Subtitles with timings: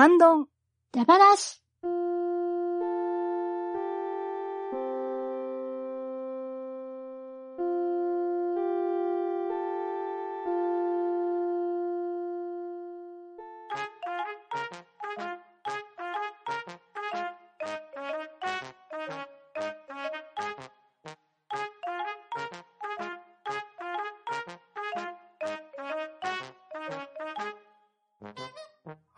[0.00, 1.67] アン。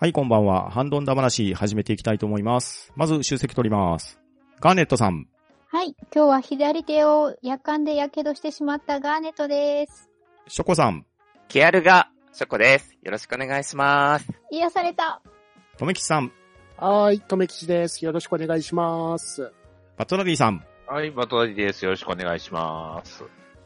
[0.01, 0.71] はい、こんばんは。
[0.71, 2.91] ハンドンダ話始めていきたいと思います。
[2.97, 4.19] まず、集積取ります。
[4.59, 5.29] ガーネットさん。
[5.69, 5.95] はい。
[6.11, 10.09] 今日は左手を夜間で火傷してしまったガーネットです。
[10.49, 11.05] ショコさん。
[11.49, 12.97] ケアルが、ショコです。
[13.03, 14.27] よろしくお願いします。
[14.51, 15.21] 癒された。
[15.77, 16.33] とめきちさん。
[16.79, 18.03] はーい、とめきちです。
[18.03, 19.53] よろしくお願いします。
[19.99, 20.65] バトラリーさん。
[20.87, 21.85] はい、バトラリです。
[21.85, 23.23] よろしくお願いします。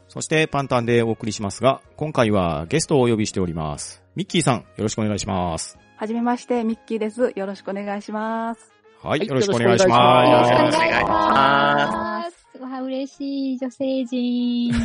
[0.09, 4.03] そして、パンタンでお送りしますが、今回はゲストをお呼びしております。
[4.17, 5.77] ミッキーさん、よろしくお願いします。
[5.97, 7.31] はじめまして、ミッキーです。
[7.35, 8.71] よろしくお願いします。
[9.01, 10.29] はい、はいよろしくお願いします。
[10.29, 14.73] よろしくお願いしますわあ、嬉しい女性陣。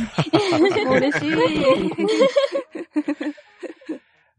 [0.89, 1.31] 嬉しい。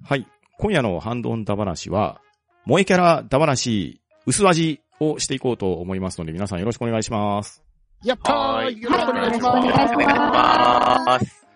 [0.05, 0.27] はい。
[0.59, 2.21] 今夜のハンドンダ話は、
[2.65, 7.63] 萌えキャラダ話、薄味をしていこうと思いますので、皆さんよろしくお願いします。
[8.05, 11.47] やったはいーよろしくお願いしはいよろしくお願いしまます。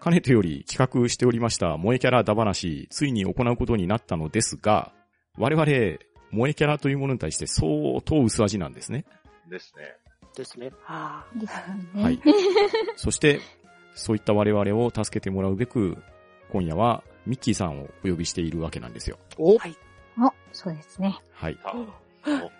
[0.00, 0.04] はい。
[0.04, 4.92] かねてより企画しておりました萌えキャラダ話、ついに行うことになったのですが、
[5.38, 5.66] 我々、
[6.30, 9.04] 萌えキャラというものに対して相当薄味なんですね。
[9.48, 9.96] ですね。
[10.32, 10.38] す。
[10.38, 10.70] ですね。
[10.82, 11.58] はですよ
[11.94, 12.02] ね。
[12.02, 12.20] はい。
[12.96, 13.40] そして、
[13.94, 16.02] そういった我々を助けてもらうべく、
[16.50, 19.18] 今夜はミッキーさんをお呼びしているわけなんですよ。
[19.38, 19.76] お、はい
[20.18, 21.18] お、そうですね。
[21.32, 21.58] はい。
[21.64, 21.74] あ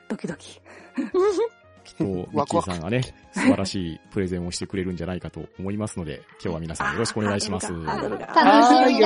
[0.09, 0.61] ドキドキ。
[1.91, 3.03] きっと、ミッキーさんがね、
[3.33, 7.69] 素晴らしいプレゼンをしてくれるんじゃないかと思いますので、 今日は皆さんよろしくお願いします。
[7.73, 8.09] 楽しみだよ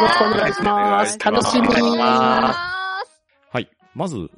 [0.02, 1.18] ろしくお願いします。
[1.18, 3.68] 楽しみはい。
[3.94, 4.30] まず、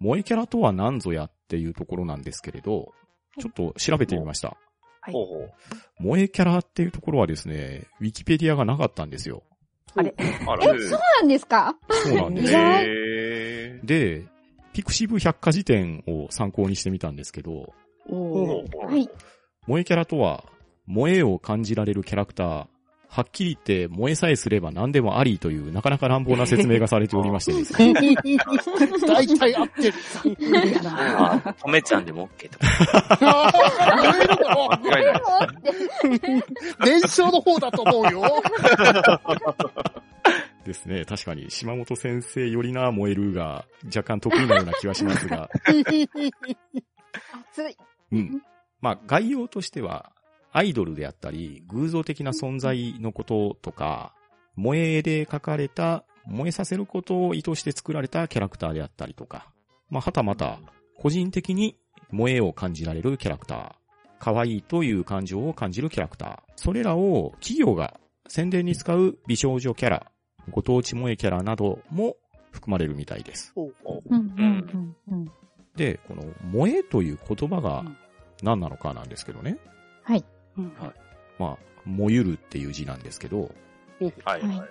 [0.00, 2.92] 萌えキャラとは何ぞやっていうところなんですけれど、
[3.38, 4.48] ちょっと調べてみました。
[4.48, 5.52] はいほうほう。
[5.98, 9.42] 萌えキャラっていうところはですね、ウィキペディアがなかったんですよ。
[9.96, 10.14] あれ？
[10.18, 10.32] あえ、
[10.78, 11.76] そうなんですか？
[12.04, 12.52] そうなんです。
[12.54, 13.86] へー。
[13.86, 14.24] で、
[14.72, 17.72] ピクシブ百科事典を参考にしてみたんですけど、
[18.08, 19.08] おはい。
[19.64, 20.44] 萌えキャラとは、
[20.88, 22.66] 萌えを感じられるキャラクター、
[23.12, 27.92] はっきり言って萌えさえすれば何でもありというなかなか乱暴な説明がされておりましてですね。
[29.06, 29.94] 大体合ってる。
[30.40, 31.34] 無理やな。
[31.44, 33.52] あ、とめちゃんでも OK とか。
[34.80, 36.42] 間違いない。
[36.86, 38.42] 伝承の方だと思うよ。
[40.64, 41.04] ですね。
[41.04, 43.34] 確かに、島本先生よりな燃える。
[43.34, 45.80] が若干得意なような気はしますが、熱
[47.68, 47.76] い。
[48.12, 48.42] うん。
[48.80, 50.12] まあ、概要としては、
[50.52, 54.14] アイドルであったり、偶像的な存在のこととか、
[54.56, 59.50] 萌えで描かれた、萌えさせることを意図して作られたキャラクターであったりとか、
[59.88, 60.58] まあ、はたまた、
[60.98, 61.76] 個人的に
[62.10, 63.72] 萌えを感じられるキャラクター、
[64.18, 67.98] 可愛いという感情を感じるキャラクター、それらを企業が
[68.28, 70.12] 宣伝に使う美少女キャラ、
[70.50, 72.16] ご当地萌えキャラなども
[72.50, 73.52] 含まれるみたいです。
[73.56, 73.72] うん、
[74.10, 75.24] うん、うん、うん。
[75.76, 77.84] で、この萌えという言葉が
[78.42, 79.58] 何なのかなんですけどね。
[80.02, 80.24] はい。
[80.58, 80.72] うん
[81.38, 83.50] まあ、燃ゆるっていう字なんですけど、
[84.24, 84.68] はいはいはい。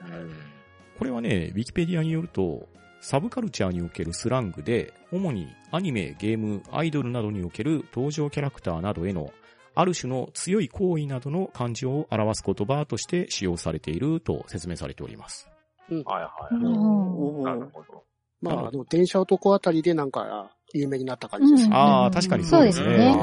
[0.97, 2.67] これはね、ウィキペディアによると、
[2.99, 9.33] サブカルチャーにおけるスラングで、主にアニメ、ゲーム、アイドルなどにおける登場キャラクターなどへの、
[9.73, 15.49] ある種の強い行為などの感情を表す言葉として使用されていると説明されております。
[15.89, 16.55] はいはい。
[16.55, 18.03] うんおーなるほど。
[18.41, 21.75] まあ、あの、電車男あたりでなんか、有名になった感じですうんね。
[21.75, 23.13] ああ、確かにそうですね。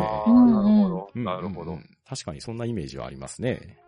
[1.36, 1.72] なるほど。
[1.72, 1.90] うん。
[2.06, 3.78] 確かにそんなイメージはありますね。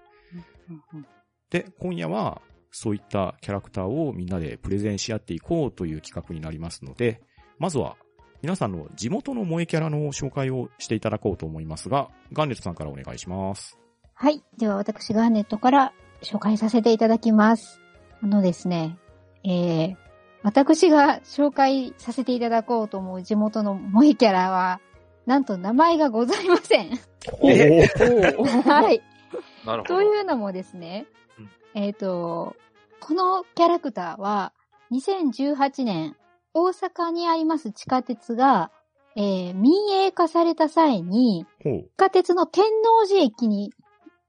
[1.50, 2.42] で、今夜は、
[2.72, 7.20] そういったキャラクターをみんなでプレゼンし合っていこうという企画になりますので、
[7.58, 7.96] まずは、
[8.42, 13.78] 皆さんの地元の萌えキャラの紹介をしていただこうと思いますが、ガンネットさんからお願いします。
[14.14, 14.42] はい。
[14.56, 15.92] では私ガーネットから
[16.22, 17.80] 紹介させていただきます。
[18.22, 18.98] あのですね、
[19.44, 19.96] えー、
[20.42, 24.80] 私が紹介させていただこうと思う地元の萌えキャラは、
[25.26, 26.98] なんと名前がございません。
[27.42, 27.86] え
[28.64, 29.02] はい。
[29.64, 29.94] なるほど。
[29.96, 31.06] というのもですね
[31.38, 32.56] うん、えっ、と、
[33.00, 34.52] このキャラクターは、
[34.92, 36.16] 2018年、
[36.52, 38.70] 大阪にあります地下鉄が、
[39.16, 41.46] えー民営化された際に。
[41.62, 43.72] 地下鉄の天王寺駅に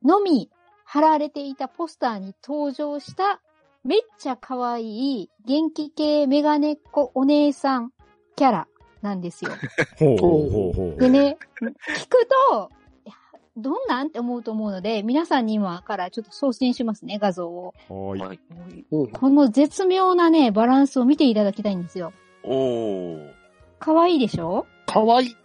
[0.04, 0.50] のみ
[0.84, 3.42] 貼られていたポスターに登場した、
[3.84, 7.92] めっちゃ可愛い元気系メガネっ子お姉さん
[8.36, 8.68] キャラ
[9.02, 9.52] なんですよ。
[9.98, 11.00] ほうほうほうほう。
[11.00, 12.70] でね、聞くと、
[13.62, 17.74] どんなんって思うと思うので、皆さんに今からちょっと送信しますね、画像を。
[17.90, 18.40] はーい。
[19.12, 22.12] この絶妙なね、バランスを見ていただきたいんですよ。
[22.44, 23.32] おー。
[23.80, 24.66] 可愛いでしょ？
[24.86, 25.36] かわいい。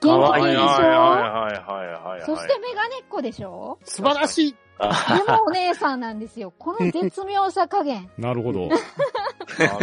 [0.00, 2.22] 元はいはい気いいでしょはいはいはいはい。
[2.24, 3.78] そしてメガネっ子でしょ？
[3.84, 4.56] 素晴らしい。
[4.80, 6.52] あでもお姉さんなんですよ。
[6.58, 8.08] この絶妙さ加減。
[8.16, 8.68] なるほど。
[8.68, 8.76] な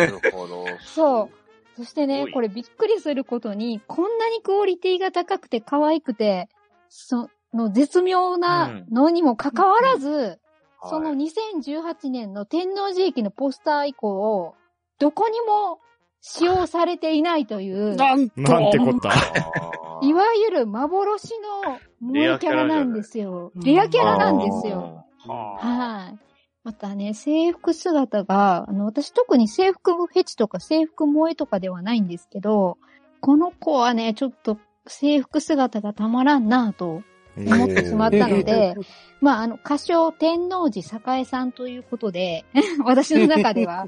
[0.06, 0.66] るほど。
[0.86, 1.30] そう。
[1.76, 6.48] そしてねこれびっくりすることに、こんなにクオリティが高くて可愛くて、
[6.88, 10.40] その絶妙なのにもかかわらず、
[10.84, 14.56] その2018年の天王寺駅のポスター以降、
[15.00, 15.80] どこにも
[16.22, 18.42] 使用されていないという、なんと。
[18.42, 19.12] なんてこった。
[20.02, 23.52] いわゆる幻の萌えキャラなんですよ。
[23.56, 25.06] レアキャラなんですよ。
[25.20, 26.20] ははい。
[26.64, 32.78] またね、制服姿が、あの、私特に制服フェチとか制服萌えとかではないんですけど、
[33.22, 37.02] この子はね、ちょっと制服姿がたまらんなぁと
[37.38, 38.76] 思ってしまったので、
[39.22, 42.46] まあ、あの、歌唱天王寺栄さんということで、
[42.84, 43.88] 私の中では、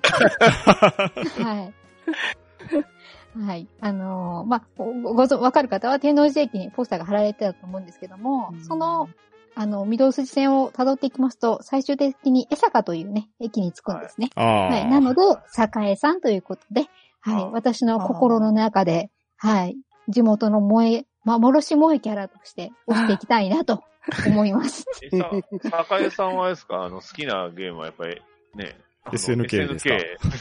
[1.39, 1.73] はい。
[3.39, 3.67] はい。
[3.81, 9.09] あのーまあ、ご、ごぞ、わかる方は天王寺駅にポスターが貼られてたと思うんですけども、その、
[9.59, 14.29] あの、御堂筋線を辿っていきますと、最終的に江坂というね、駅に着くんですね。
[14.35, 14.67] ああ。
[14.69, 14.85] はい。
[14.87, 15.21] なので、
[15.83, 16.85] 栄さんということで、
[17.21, 17.43] はい。
[17.43, 19.77] あ私の心の中で、はい。
[20.07, 23.83] 地元の萌え、幻萌えキャラとして押していきたいなと
[24.25, 24.85] 思います。
[25.03, 25.31] えさ、
[25.69, 26.83] 坂井さんはあれですか？
[26.83, 28.21] あの、好きなゲームはやっぱり、
[28.55, 28.77] ね。
[29.11, 29.95] SNK ですか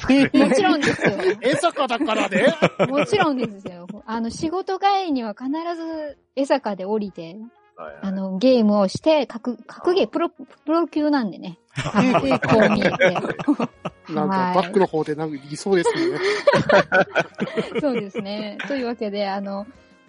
[0.09, 1.13] ？SNK もちろんですよ。
[1.41, 2.47] 江坂だからね。
[2.89, 3.87] もちろんですよ。
[4.07, 7.37] あの、仕事帰りには必ず江坂で降りて、
[7.77, 10.37] はいはいあの、ゲームをして、格、格ゲー、プロ、プ
[10.67, 11.59] ロ級なんでね。
[11.93, 13.17] あの、こう見えて。
[14.09, 16.19] なんかバックの方でなんかいそうですね。
[17.81, 18.57] そうですね。
[18.67, 19.67] というわけで、あの、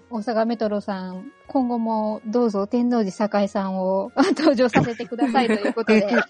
[0.09, 6.21] 大阪メトロさん、今後もどうぞ天王寺栄さんを 登場させてくださいということで、 は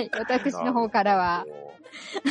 [0.00, 1.44] い、私の方からは、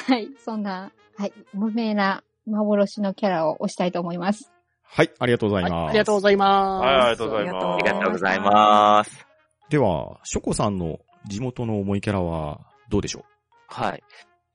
[0.08, 4.52] はい、そんな、はい、無名な幻のキャラを推したいと思います。
[4.82, 5.90] はい、ありがとうございはい、ます。
[5.90, 6.86] ありがとうございます。
[6.86, 7.66] はい、ありがとうございます。
[7.66, 9.28] ありがとうございます。
[9.70, 13.24] では、ショコさんの地元の思いキャラはどうでしょ
[13.68, 14.04] はい。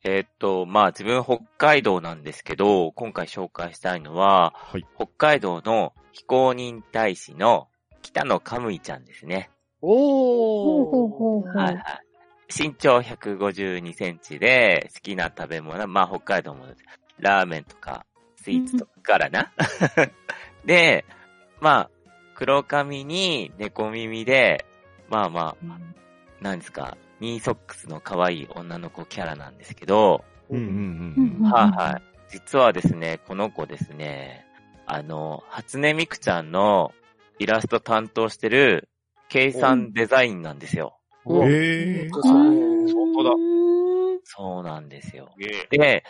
[0.02, 4.86] えーっと、まあ自分北海道なんですけど、今回紹介したいのは、うはい。
[4.96, 7.68] 北海道の非公認大使の
[8.02, 9.50] 北野カムイちゃんですね。
[9.82, 9.90] おー。
[9.90, 11.56] ほうほうほう。
[11.56, 11.84] はいはい。
[12.52, 16.66] 身長152センチで、好きな食べ物は、まあ北海道も
[17.18, 18.04] ラーメンとか
[18.36, 19.52] スイーツとかからな。
[20.64, 21.04] で、
[21.60, 21.90] まあ、
[22.34, 24.64] 黒髪に猫耳で、
[25.08, 30.68] まあまあ、なんですか、ニーソックスの可愛い女の子キャラなんですけど、うんうんう
[31.20, 31.50] うんん。
[31.50, 32.02] はいはい。
[32.30, 34.46] 実はですね、この子ですね、
[34.92, 36.92] あの、初音ミクちゃんの
[37.38, 38.88] イラスト担当してる、
[39.28, 40.98] 計算デザインなんですよ。
[41.25, 42.08] おへえ。
[42.12, 43.31] そうそう本当だ
[44.25, 45.32] そうなんですよ。
[45.70, 46.02] で、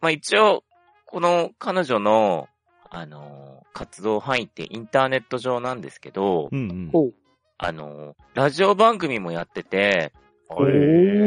[0.00, 0.64] まあ一応、
[1.04, 2.48] この彼女の、
[2.88, 7.12] あの、活動範囲ってインターネット上なんですけど、うんうん。
[7.58, 10.14] あの、ラジオ番組もやってて、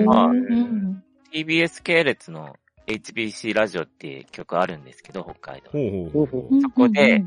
[0.07, 2.55] まあうん TBS 系列の
[2.87, 5.71] HBC ラジオっていう曲あるんですけど、北海道。
[5.71, 6.61] ほうほうほう。
[6.61, 7.23] そこで、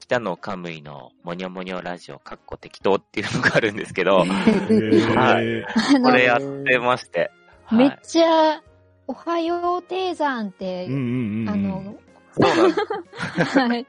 [0.00, 7.30] 北野カムイのモニョモニョラジオ、かっこ適当っていうのがあるんですけど、はいこれやってまして。
[7.70, 7.98] めっはい。
[8.02, 8.62] ちゃ、
[9.06, 11.48] おはよう低山って、うんうんうんうん。
[11.48, 11.96] あの、
[12.38, 13.58] そうなんです。
[13.58, 13.86] はい。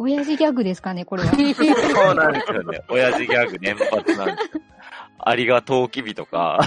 [0.00, 1.28] 親父ギャグですかね、これは。
[1.34, 2.80] そうなんですよね。
[2.88, 4.62] 親父ギャグ連発なんですよ。
[5.28, 6.58] ありがとうきびとか。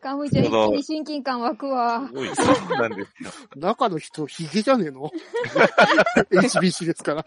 [0.00, 2.06] カムイちゃん一気に親近感湧くわ。
[2.06, 3.30] すごいそうなんですよ。
[3.56, 5.10] 中の人、ヒゲじゃねえの
[6.30, 7.24] ?HBC ですから。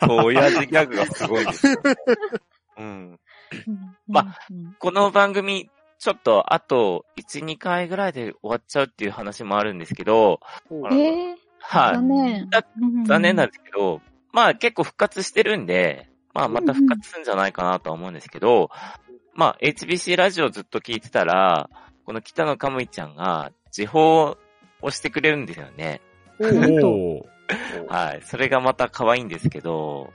[0.00, 1.74] そう、親父ギャグがすごいですよ。
[2.78, 3.20] うん。
[4.06, 10.40] まうん、この番組、ちょっと、あと、1、2回ぐらいで終わっちゃうっていう話もあるんですけど、
[10.70, 11.94] えー、はい。
[11.94, 12.64] 残念だ。
[13.06, 13.52] 残念なんだ。
[13.52, 14.00] ですけど、
[14.32, 18.70] まあ結構復活してるんで、まあまた復活するんじゃないかなとは思うんですけど、
[19.36, 21.68] まあ HBC ラジオずっと聞いてたら、
[22.04, 24.36] この北野カムイちゃんが時報
[24.80, 26.00] をしてくれるんですよね。
[26.40, 27.26] お
[27.86, 28.22] はい。
[28.22, 30.12] それがまた可愛いんですけど、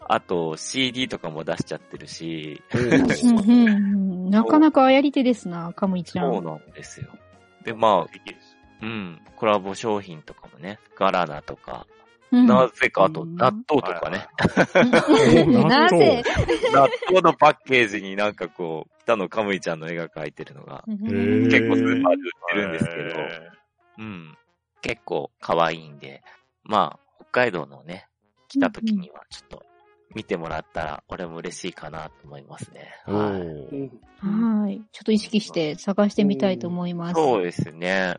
[0.00, 6.22] あと CD とかも出しちゃってるし、うんうんうんなかなかやり手ですな、カムイちゃ。
[6.22, 7.08] そうんなんですよ。
[7.64, 8.06] で、まあ、
[8.80, 12.01] うん、コラボ商品とかもね、ガラナとか、うん
[12.32, 14.26] なぜかあとうん納豆とかね、
[14.74, 16.24] 納豆なぜ？
[16.72, 23.50] 納豆のパッケージになんかこう、北野カムイちゃんの絵が描いてるのが、ー結構スーパーで売ってるんですけど、え
[23.98, 24.38] うん。
[24.80, 26.22] 結構可愛いんで、
[26.64, 28.08] まあ、北海道のね、
[28.48, 29.62] 来た時にはちょっと
[30.14, 32.90] 見てもらったら、俺も嬉しいかなと思いますね。
[33.06, 33.42] おはい。
[34.20, 34.80] はい。
[34.92, 37.14] ちょっと意識して探してみたいと思います。
[37.14, 38.16] そうですね。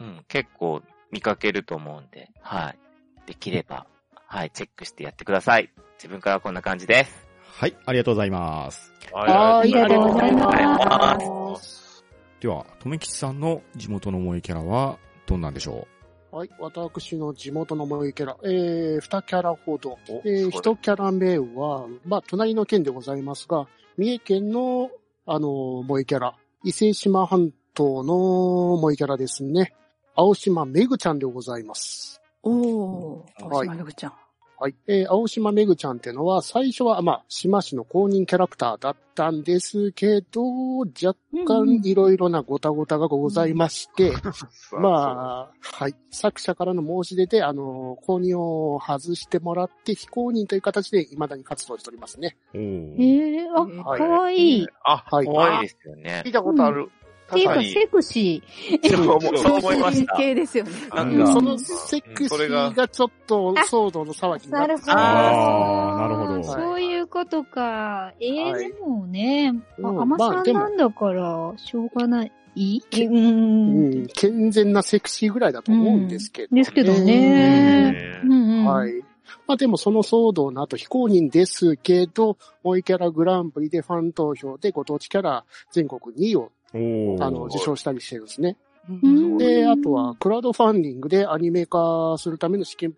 [0.00, 2.78] うん、結構見かけると思うんで、はい。
[3.26, 3.86] できれば、
[4.26, 5.70] はい、チェックしてやってください。
[5.98, 7.26] 自分からはこんな感じです。
[7.58, 8.92] はい、ありがとうございます。
[9.12, 12.04] はありがとうございますありがとうございます。
[12.40, 15.86] では、とめきちさんの地元の萌えキャラは、どんなんでしょ
[16.30, 16.50] はい。
[16.58, 19.98] 私の地元の萌えキャラ、えー、二キャラほど。
[20.10, 23.66] おえー、一キャラ目は、まあ、隣の県でございますが、
[23.96, 24.90] 三重県の、
[25.24, 29.72] あの、萌えキャラ、伊勢島半島の萌えキャラですね。
[30.14, 32.15] 青島めぐちゃんでございます。
[32.48, 34.12] おー、はい青島めぐちゃん。
[34.58, 34.74] はい。
[34.86, 41.14] えー、青島めぐちゃんってのは、最初は、まあ、島市の公認キャラクターだったんですけど、若
[41.46, 44.12] 干いろいろなごたごたがございまして、
[44.72, 45.94] まあ、はい。
[46.10, 52.38] 作者からの申し出で、あの、公認を外してもらって、非公認という形で未だに活動しておりますね。
[52.54, 54.64] うおえーー、あ、はいかわいい。
[54.64, 55.26] っあ、はい。
[55.26, 56.32] 怖いですよね聞い。
[56.32, 56.90] たことある。
[57.30, 57.62] ていうか。
[57.62, 58.42] セクシ
[58.88, 60.70] そう思そう思いました系ですよね。
[60.72, 64.46] うんなんかそのセクシーがちょっと騒動の騒ぎー。
[64.46, 64.92] になってなるほど。
[64.92, 68.12] あーなるほどはいそういうことか。
[68.20, 69.52] えー、はいでもね、
[69.82, 72.32] あうんアマさんなんだから、しょうがない。
[72.54, 73.10] いいう。
[73.10, 78.20] うんん、健全なセクシーぐらいだと思うんですけど、ですけどね。
[78.66, 79.02] はい。
[79.46, 88.56] まあでもその騒動の後非公認ですけど、萌えキャラグランプリでファン投票でご当地キャラ全国2位をあの受賞したりしてるんですね。
[88.88, 92.94] うんで、あとはクラウドファンディングでアニメ化するための資金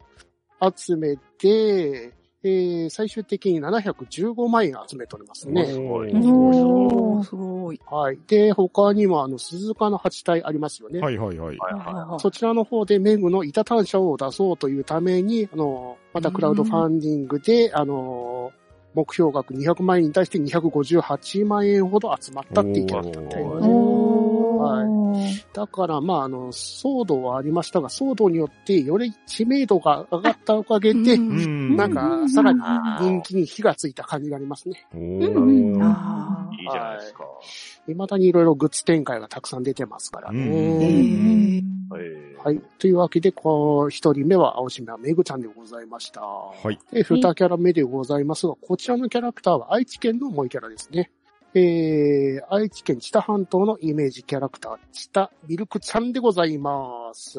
[0.76, 2.12] 集めて、
[2.44, 5.66] えー、最終的に715万円集めておりますね。
[5.66, 6.12] すごい。
[7.24, 7.80] すごい。
[7.90, 8.18] はい。
[8.28, 11.00] で、他にもあの、鈴鹿の8体ありますよね。
[11.00, 11.56] はいはいはい。
[11.56, 18.27] はいはそちらの方でメグの板単車を出そうというために、あの、またクラウドファンディングで、あの、
[18.98, 24.07] 目標額200万円に対して258万円ほど集まったっていうキャラクターみたいなね。
[24.68, 25.46] おはー。
[25.52, 32.60] だから、まあ、あの、騒動はありましたが、騒動によってより知名度が上がったおかげで、うんなんか、さらに
[33.00, 34.86] 人気に火がついた感じがありますね。
[34.94, 35.82] おうんうん
[36.54, 36.62] い。
[36.62, 37.24] いいじゃないですか。
[37.86, 40.40] 未だにいろいろグッズ展開がたくさん出てますからね。
[40.40, 41.78] うん
[42.38, 42.60] はい。
[42.78, 46.20] というわけで、こう、一人目は青島めぐちゃんでございました。
[46.20, 46.78] はい。
[46.92, 51.10] で、二キャラ目でございますが、こちらのキャラクターは愛知県の萌えキャラですね。
[51.54, 57.38] えー、愛知県知多半島のイメージキャラクター、知多ミルクちゃんでございます。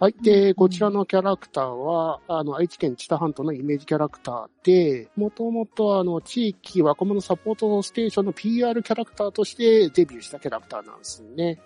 [0.00, 0.14] はい。
[0.22, 11.58] で、こちらのキャラクターは、あの、愛知県知多半島のイメージキャラクターで、もともとあの、地域若者サポートステーションの PR キャラクターとしてデビューしたキャラクターなんですね。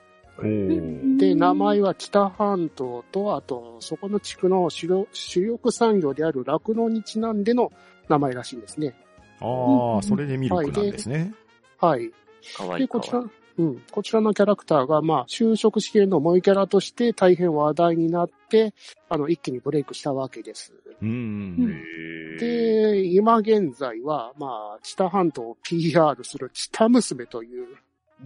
[1.16, 7.70] で、名前は北半島と、あと、そこの地区の主力主力産業である酪農にちなんでの
[8.08, 8.96] 名前らしいですね。
[9.40, 11.32] ああ、それでミルクなんですね。
[11.78, 12.04] はい。
[12.04, 12.12] で、
[12.56, 13.24] かわいいかこちら
[13.56, 18.74] うん、こちらのキャラクターが、まあ、就職試験の萌えキャラとして大変話題になって、
[19.08, 20.72] あの、一気にブレイクしたわけです。
[21.00, 21.06] う。
[21.06, 27.66] うんえで、今現在は、まあ、知多半島を PR する知多娘という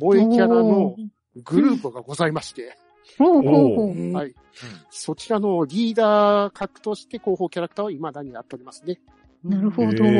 [0.01, 0.97] 萌えキャラの
[1.37, 2.79] グループがございまして、
[3.19, 3.95] ほうほうほう。
[3.95, 4.35] ーはい。
[4.91, 8.99] そちらのリーダー格として広報キャラクターを未だにやっておりますね。
[9.45, 10.05] なるほど。
[10.05, 10.15] はい。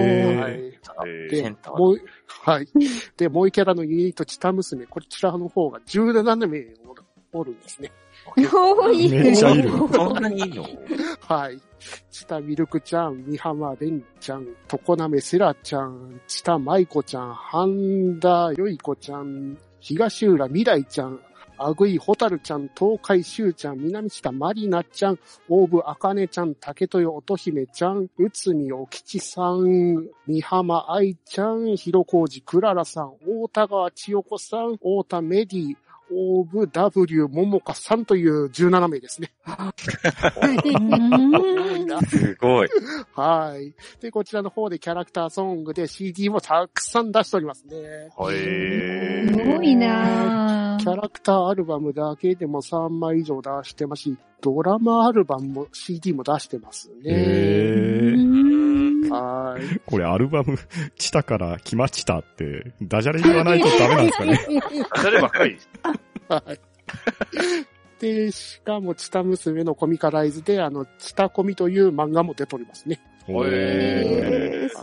[1.07, 2.69] えでセンタ、ーもう、はい。
[3.17, 7.91] で、もう一キャラのユニット、チタ娘、こちらの方が17名おるおるんですね。
[8.37, 9.11] 多い。
[9.11, 9.71] めっちゃいる。
[9.71, 10.65] そんなにいいの？
[11.21, 11.61] はい。
[12.11, 21.21] チタミルクちゃん、ミハマレンちゃん、トコナメセラちゃん、チタマイコちゃん、ハンダヨイコちゃん、東浦未来ちゃん、
[21.61, 35.77] アグイホタルちゃん、東海シュウちゃん、南下マリナちゃん、オーブアカネちゃん、竹豊乙姫ちゃん、内海お吉さん、三浜愛ちゃん、広小路クララさん、大田川千代子さん、大田メディ、
[36.13, 39.33] オーブ W 桃香さんという17名ですね。
[39.47, 39.51] う
[41.97, 42.69] んすごい。
[43.15, 43.75] はい。
[44.01, 48.11] で、こちらの方でキャラクターソングで CD もたくさん出しておりますね。
[48.17, 57.05] ー、えすごいなぁキャラクターアルバムだけでも3枚以上出してますし、ドラマアルバムも CD も出してますね。
[57.05, 58.88] へー。
[59.11, 59.81] はい。
[59.87, 60.59] これアルバム、
[60.97, 64.47] チタから来ましたって、ダジャレ言わないとダメなんですかね。
[64.49, 65.59] ー、そればっかり。
[66.29, 66.61] はい。
[68.01, 73.01] で、しかも、チタ娘のコミカライズで、あの、チタコミという漫画も出ておりますね。
[73.29, 74.83] おへえー、す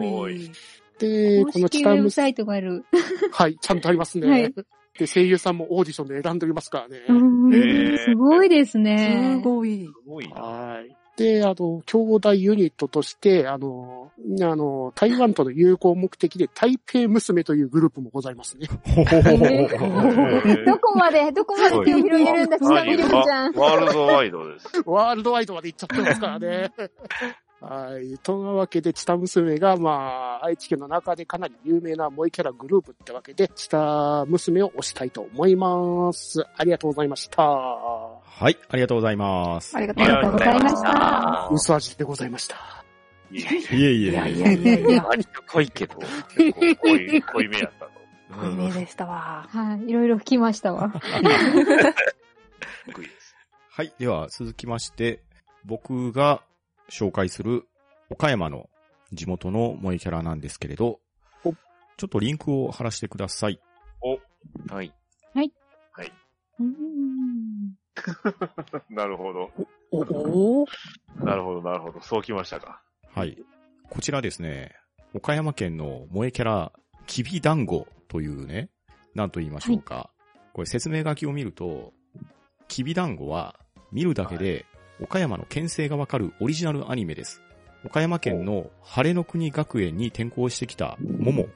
[0.00, 0.50] ごい。
[0.98, 2.84] で、公このチタ娘サイトがある。
[3.32, 4.28] はい、ちゃんとありますね。
[4.28, 4.54] はい。
[4.98, 7.00] で、声優さんもオーディションで選んでおりますからね。
[7.08, 7.12] う
[7.48, 9.38] んへーすごいですね。
[9.42, 9.86] すごい。
[9.86, 10.40] すごいな。
[10.40, 10.96] はい。
[11.16, 18.68] で、あの、兄弟ユニットとして、あの、あの、台湾との友好目的で台北娘というグループもございますね。
[20.66, 23.52] どこまで、どこまで手を広げるんだ、ちなみにちゃん。
[23.52, 24.82] ワールドワイドです。
[24.86, 26.72] ワールドワイドまで行っちゃってますからね。
[27.60, 28.18] はい。
[28.18, 36.44] というわけで、チタ娘が、まあ、愛知県の中でかなり有名な萌えキャラグループってわけで、チタ娘を推したいと思います。
[36.56, 38.21] ありがとうございました。
[38.42, 39.76] はい、ありがとうござざいます。
[39.76, 41.48] ありがとうございまがとうございまししたた。
[41.52, 42.56] 薄味でございました。
[43.30, 44.10] いえいいえいえ。
[44.10, 45.96] いやいやいやいや、割と濃いけど。
[46.40, 47.92] え、結構濃い、濃いめやったと。
[48.40, 49.46] 濃いめでしたわ。
[49.48, 49.88] はい。
[49.88, 50.92] いろいろ吹きましたわ。
[53.70, 53.94] はい。
[54.00, 55.22] では、続きまして、
[55.64, 56.42] 僕が
[56.90, 57.68] 紹介する
[58.10, 58.68] 岡山の
[59.12, 60.98] 地元の萌えキャラなんですけれど
[61.44, 63.60] お、ちょっとリンクを貼らせてください。
[65.94, 66.12] はい。
[66.58, 67.81] うーん
[68.90, 69.50] なるほど。
[69.90, 70.66] おお
[71.24, 72.00] なるほど、なるほど。
[72.00, 72.82] そうきましたか。
[73.14, 73.36] はい。
[73.90, 74.74] こちらですね、
[75.14, 76.72] 岡山県の萌えキャラ、
[77.06, 78.70] きびだんごというね、
[79.14, 80.10] なんと言いましょうか。
[80.52, 81.92] これ説明書きを見ると、
[82.68, 83.58] きびだんごは
[83.90, 84.64] 見るだけで
[85.00, 87.42] 岡山の県政がわかるオリジナルアニメです。
[87.84, 91.46] 岡山県の晴れの国学園に転校してきた桃。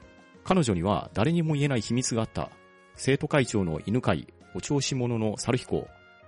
[0.43, 2.49] 彼女には誰にも言えない秘密があった。
[2.95, 5.87] 生徒会長の犬飼、お調子者の猿彦、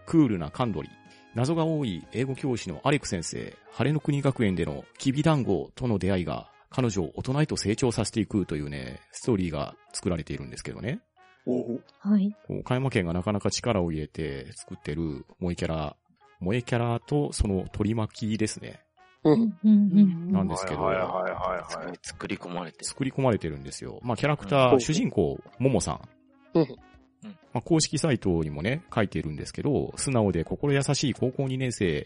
[0.09, 0.89] クールなカンドリ、
[1.35, 10.99] 謎が多い英語教師のアレク先生、晴れの国学園でのきびだんごとの出会いが、彼女を大人へと成長させていくというね、ストーリーが作られているんですけどね。
[11.99, 12.35] はい。
[12.47, 15.95] こう岡山県がなかなか力を入れて作ってる萌えキャラ、
[16.39, 18.79] 萌えキャラとその取り巻きですね。
[19.23, 19.33] うん。
[19.33, 21.99] うんうんなんですけどはいはいはいはいはい。
[22.01, 22.85] 作り込まれてる。
[22.85, 23.99] 作り込まれてるんですよ。
[24.01, 26.01] まあキャラクター、うん主人公、ももさん。
[27.23, 32.05] うんまあ、公式サイトにもね、書いてるんですけど、素直で心優しい高校2年生、引っ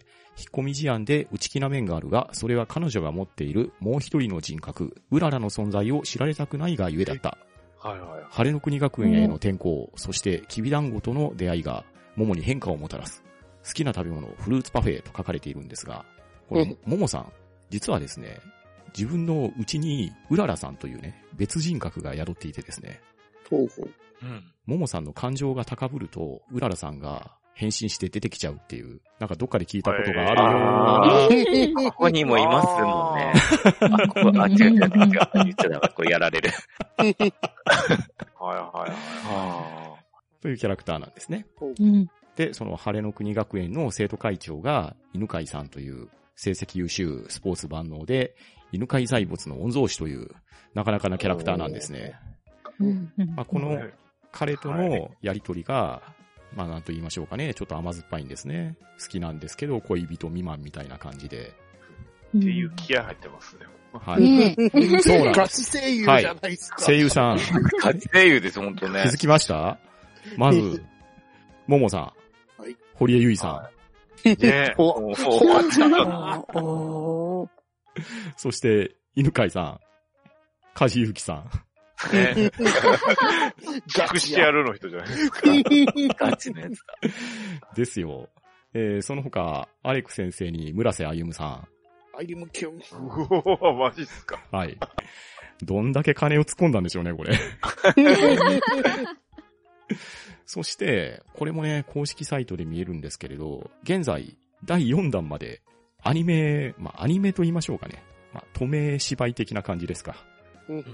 [0.51, 7.38] 込み思案で内気な面があるが、それは彼女が持っているもう一人の人格、うららの存在を知られたくないがゆえだった。
[7.77, 8.25] はいはい。
[8.29, 13.24] 晴れの国学園への転校、そしてきびだんごとの出会いが、桃に変化をもたらす。
[13.65, 16.05] 好きな食べ物、フルーツパフェと書かれているんですが、
[16.50, 17.32] このうん桃さん、
[17.70, 18.39] 実はですね、
[18.98, 23.01] 自分のうちにうららさんというね、別人格が宿っていてですね、
[23.50, 23.92] ほうほう。
[24.24, 24.44] うん。
[24.66, 33.33] 桃さんの感情が高ぶると、うららさんが変身して出てきちゃうっていう、なんかどっかで聞いたことがあるような、ここにもいますもんね。
[33.81, 34.79] あ、ここ、あ、違う違う違う。
[34.79, 35.16] 言っ
[35.55, 35.90] ちゃダメ。
[35.90, 36.50] これやられる。
[36.98, 37.25] はいは
[38.53, 38.92] いはい。
[39.29, 39.94] あ
[40.42, 41.46] というキャラクターなんですね。
[41.62, 42.09] うん。
[42.36, 48.36] で、その晴れの国学園の生徒会長が、犬飼さんという成績優秀スポーツ万能で、
[48.72, 50.29] 犬飼財閥の御曹司という、
[50.74, 52.16] なかなかなキャラクターなんですね。
[53.36, 53.79] まあ、この
[54.33, 56.01] 彼とのやりとりが、
[56.55, 58.75] まあなんと言いましょうかね、ちょっと甘酸っぱいんですね。
[59.00, 61.53] 好きなんですけど、恋人未満みたいな感じで。
[62.37, 63.61] っていう気合入ってますね。
[63.93, 64.55] はい。
[65.03, 65.39] そうなんです。
[65.39, 66.77] ガチ声優じゃないですか。
[66.83, 67.39] 声優さん。
[67.81, 69.03] ガチ声優です、ほんとね。
[69.03, 69.77] づきました？
[70.37, 70.83] まず、
[71.67, 72.01] ももさん。
[72.61, 73.74] はい堀江由衣さん。
[74.41, 76.46] ねおお終わっちゃった。
[76.59, 77.50] おー
[78.37, 79.79] そして、犬飼さん。
[80.74, 81.50] 梶ゆきさん。
[82.11, 82.51] ね
[83.96, 85.42] ガ隠してやるの人じゃないですか。
[86.29, 86.96] ガチのやつだ。
[87.75, 88.29] ですよ。
[88.74, 91.68] えー、その他、アレク先生に村瀬歩さ
[92.18, 92.75] アイリムキュン。
[92.75, 92.79] う
[93.61, 94.37] おマジっすか。
[94.51, 94.55] ん。
[94.55, 94.77] はい。
[95.61, 97.37] どんだけ金を突っ込んだんでしょうね、これ。
[100.46, 105.61] そして、これもね、公式サイトで見えるんですけれど、現在、第4弾まで、
[106.03, 108.03] アニメ、まあ、アニメと言いましょうかね。
[108.33, 110.16] まあ、透明芝居的な感じですか。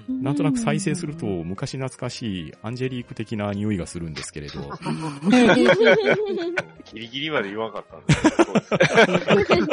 [0.07, 4.71] なんとなく再生すると、昔懐かしいアンジェリーク的な匂いがするんですけれど、
[6.91, 8.21] ギリギリまで言わんかったんです
[9.45, 9.67] けど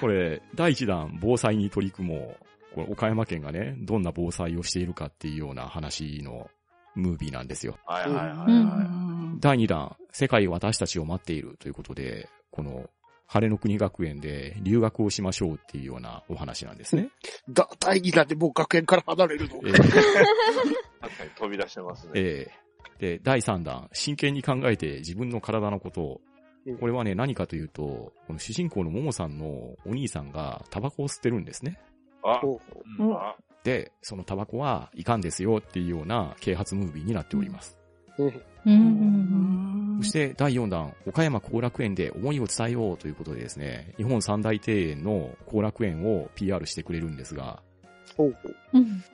[0.00, 2.36] これ、第1弾、防災に取り組も
[2.72, 6.48] う、これ岡山県がね、どんな防災をしているかっていうような話の
[6.94, 7.78] ムービーなんですよ。
[7.86, 8.66] はいはいはいうん。
[8.66, 12.88] は第2弾、世界は私たちを待っているということで、この、
[13.28, 17.10] 晴れの国学園で留学をしましょうっていうようなお話なんですね。
[17.50, 19.56] だ、第二弾でもう学園から離れるの。
[19.56, 19.72] えーい。
[19.72, 22.12] 確かに飛び出してますね。
[22.14, 26.20] えーで、第3弾、真剣に考えて自分の体のことを
[26.66, 29.46] うん、これはね、何かというと、この主人公のももさんの
[29.86, 31.78] お兄さんがタバコを吸ってるんですね。
[32.24, 32.60] あ、ほ
[32.98, 37.77] うんあ、で、そのタバコはいかんですよっていうような啓発ムービーになっております。
[38.18, 47.16] そして第4弾、岡山後楽園で思いを伝えようということでですね、日本三大庭園の後楽園を PR してくれるん。
[47.16, 47.62] ですが、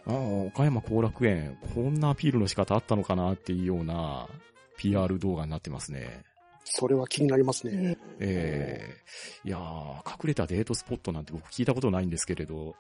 [0.06, 2.00] ああ、岡山後楽園、こん。
[2.00, 4.28] なアピールの仕方あったのかなっていうような
[4.76, 6.22] PR 動画になってますね。
[6.64, 7.98] それは気になりますね。
[8.20, 8.96] え
[9.44, 9.58] えいや、
[10.06, 11.24] 隠れたデートスポットなん。
[11.24, 12.10] て僕聞いたことないん。
[12.10, 12.74] ですけれど、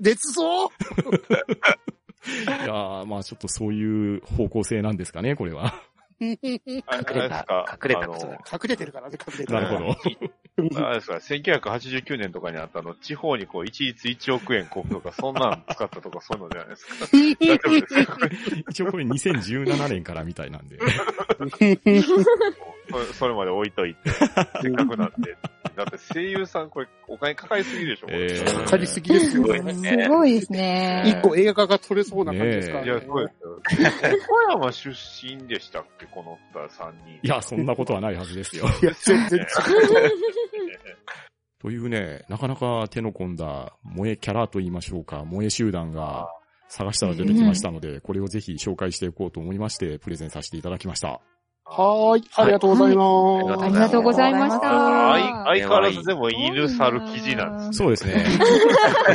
[0.00, 0.68] 熱そう
[2.26, 5.74] いや、まあちょっとそういう方向性なんですかね、これは。
[6.86, 8.32] あ隠れあれですたか、隠れたことだ。
[8.52, 9.96] 隠れてるからね、隠れてるなるほど。
[10.86, 16.94] あれですか、1989年とかにあったあの、地方にこう、一律1億円交付とか、そんなん使ったとか、そういうのじゃないですか。
[17.40, 18.18] 大丈夫ですか
[18.70, 20.78] 一応これ2017年からみたいなんで。
[22.90, 24.28] それ それまで置いといて、せっ
[24.72, 25.36] かくなんで。
[25.76, 29.72] だって声優さんこれ、お金かかりすぎでしょ、えーかかりすぎですよすごいね。
[29.72, 31.02] ねすごいですね。
[31.06, 33.60] 一個映画が撮れそうな感じですからいや、すごいですよ。
[34.46, 37.18] 岡山出身でしたっけこの二3人。
[37.22, 38.66] いや、そんなことはないはずですよ。
[38.82, 39.46] いや、全然違う。
[41.60, 46.28] というね、なかなか手の込んだ萌えキャラと言いましょうか、萌え集団が
[46.68, 51.20] 探したら出てきましたので、これをぜひ紹介していこうと思いまして、プレゼンさせていただきました。
[51.66, 53.62] はーい、ありがとうございます。
[53.64, 54.68] ありがとうございました。
[54.68, 58.26] 相相変わらずでも犬猿記事なんですそうですね。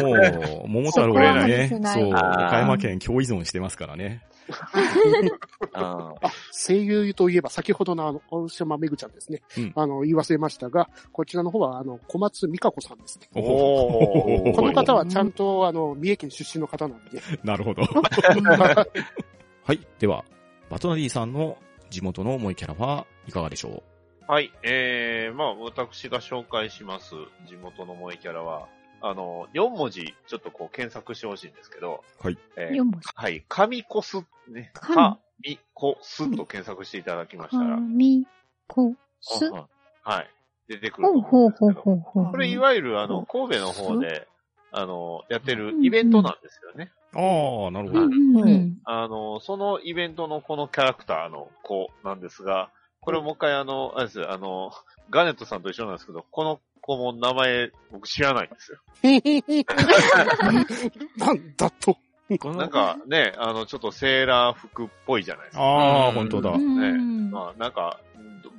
[0.01, 4.23] もう、桃太郎がね、そう、岡山県共依存してますからね。
[4.49, 5.31] うん
[5.73, 6.15] あ、
[6.51, 9.41] 声優といえば先ほどのあの、大島めぐちゃんですね。
[9.57, 13.29] うんあの、言い忘れましたが、こちらの方は、あの、小松美香子さんですね。
[13.35, 17.21] おーこの方はちゃんと、あの、三重県出身の方なんで。
[17.43, 17.83] なるほど。
[19.63, 19.87] はい。
[19.99, 20.25] では、
[20.69, 21.57] バトナリーさんの
[21.89, 23.83] 地元の萌えキャラはいかがでしょ
[24.27, 27.15] はい、えー、まあ、私が紹介します
[27.47, 28.67] 地元の萌えキャラは、
[29.01, 32.37] あの、4文字、ちょっとこう検索してほしいんですけど、はい。
[32.55, 33.07] えー4文字。
[33.15, 34.17] はい、神こす、
[34.49, 38.25] ね、神かみこすと検索していただきましたら、み、
[38.67, 39.45] こ、す？
[39.45, 39.63] うんうん
[40.03, 40.29] はい、
[40.67, 42.31] 出てくるうんですけど、ほうほうほう。
[42.31, 44.27] これいわゆるあの、神戸の方で、
[44.71, 46.91] あの、やってるイベントなんですよね。
[47.13, 47.17] う。
[47.17, 48.01] ああ、なるほど。
[48.05, 48.77] うんうんうん。
[48.85, 52.69] あの、そのイベントのこのキャラクターの子なんですが、
[53.01, 54.71] これもう一回あの、あれですあの、
[55.09, 58.79] ガネットさんと一緒なんですけど、この子も名前僕知らないんですよ。
[61.17, 61.97] なんだと。
[62.29, 65.63] なんかね、あの、ちょっとセーラー服っぽいじゃないですか。
[65.63, 66.51] ああ、うん本当だ。
[66.51, 67.99] うんまあ、なんか、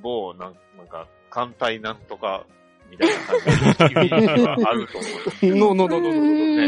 [0.01, 2.45] 某、なんなんか、艦隊なんとか、
[2.89, 5.07] みたいな感じのイメージがあると思
[5.53, 5.75] う。
[5.75, 6.23] ののののののの。
[6.23, 6.65] う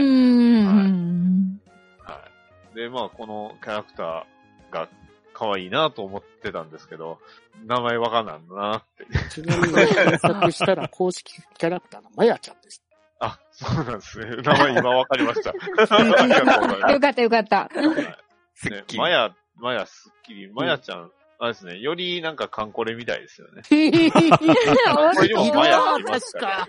[0.88, 1.60] ん
[2.00, 2.26] は
[2.74, 2.76] い。
[2.76, 4.88] で、まあ、このキャラクターが
[5.34, 7.20] 可愛いなと思ってたんですけど、
[7.66, 9.06] 名前わかんないなって。
[9.30, 12.83] ちなみに検索したら公式キャラクターのまやちゃんです。
[13.26, 14.26] あ、そうなんですね。
[14.44, 15.52] 名前今わかりました。
[15.52, 17.70] ありがとうございますよかったよかった。
[17.70, 18.16] ね、
[18.54, 23.62] すっきりマヤ、マヤすっきり、マヤちゃん、あれですね、よりなんかカンコレみたいですよね。
[23.64, 26.68] これにもマヤいますから。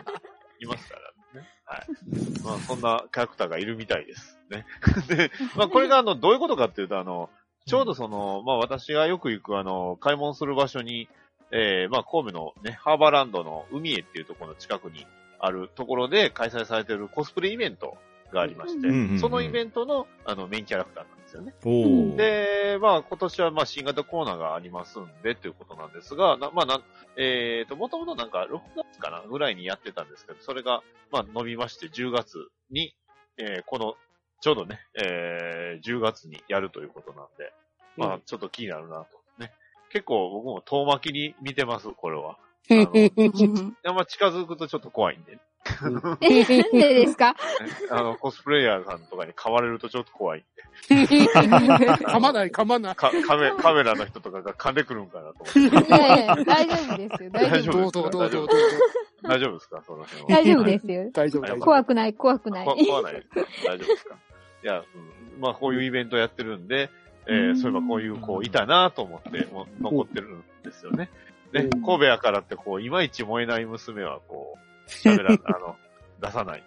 [0.60, 1.48] いますからね。
[1.64, 1.86] はい。
[2.44, 4.38] まあ、そんなキャラクターがいるみたいです。
[4.50, 4.64] ね。
[5.08, 7.30] で、まあ、これがあの、どういうことかっていうと、あの、
[7.66, 11.08] ちょうどその、まあ、私がよく行くあの、買い物する場所に、
[11.50, 15.06] えー、まあ、神戸のね、ハーバーランドの海へっていうところの近くに
[15.44, 17.98] あるところで開催されているコスプレイベント
[18.32, 21.54] がありまして、うんうんうんそのイベントの、あの、メインキャラクターなんですよね。
[22.16, 26.82] で、まあ今年はまあ新型コロナがありますんでということなんですが、なまあなん、
[27.16, 32.94] えっ、と、もともとなんか6月かなぐらいにやってたんですけど、それがまあ伸びまして10月に、
[33.38, 33.94] えーこの、
[34.40, 37.52] ちょうどね、えー10月にやるということなんで、
[37.96, 39.20] まあちょっと気になるなと。
[39.38, 39.52] ね。
[39.90, 42.38] 結構僕も遠巻きに見てます、これは。
[42.70, 45.38] あの あんま近づくとちょっと怖いんで、ね、
[46.20, 47.34] え、なんでですか？
[47.90, 50.44] あの、コスプレイヤーさんとかに買われるとちょっと怖い。
[50.88, 52.94] 噛まない、噛まない。
[52.96, 55.90] かカメカメラの人とかが噛んでくるんかなと思って。
[55.90, 57.30] ねえ大丈夫ですよ。
[57.30, 57.78] 大丈夫。
[57.80, 58.60] 大丈夫どうどうどうどうどう。
[59.22, 59.82] 大丈夫ですか？
[59.86, 60.28] その辺は。
[60.28, 61.10] 大丈夫ですよ。
[61.12, 61.60] 大丈夫、大丈夫。
[61.60, 62.64] 怖くない、怖くない。
[62.66, 64.16] こ怖ないですか大丈夫ですか？
[64.62, 66.90] いや、うん、まあこういうイベントやってるんで、
[67.26, 71.08] えーうんそういえばこういう子いたなと思って、もう残ってるんですよね。
[71.54, 75.76] ね、うん神戸やからってこう、いまいち燃えない娘はこう、喋ら、 あの、
[76.20, 76.64] 出さない。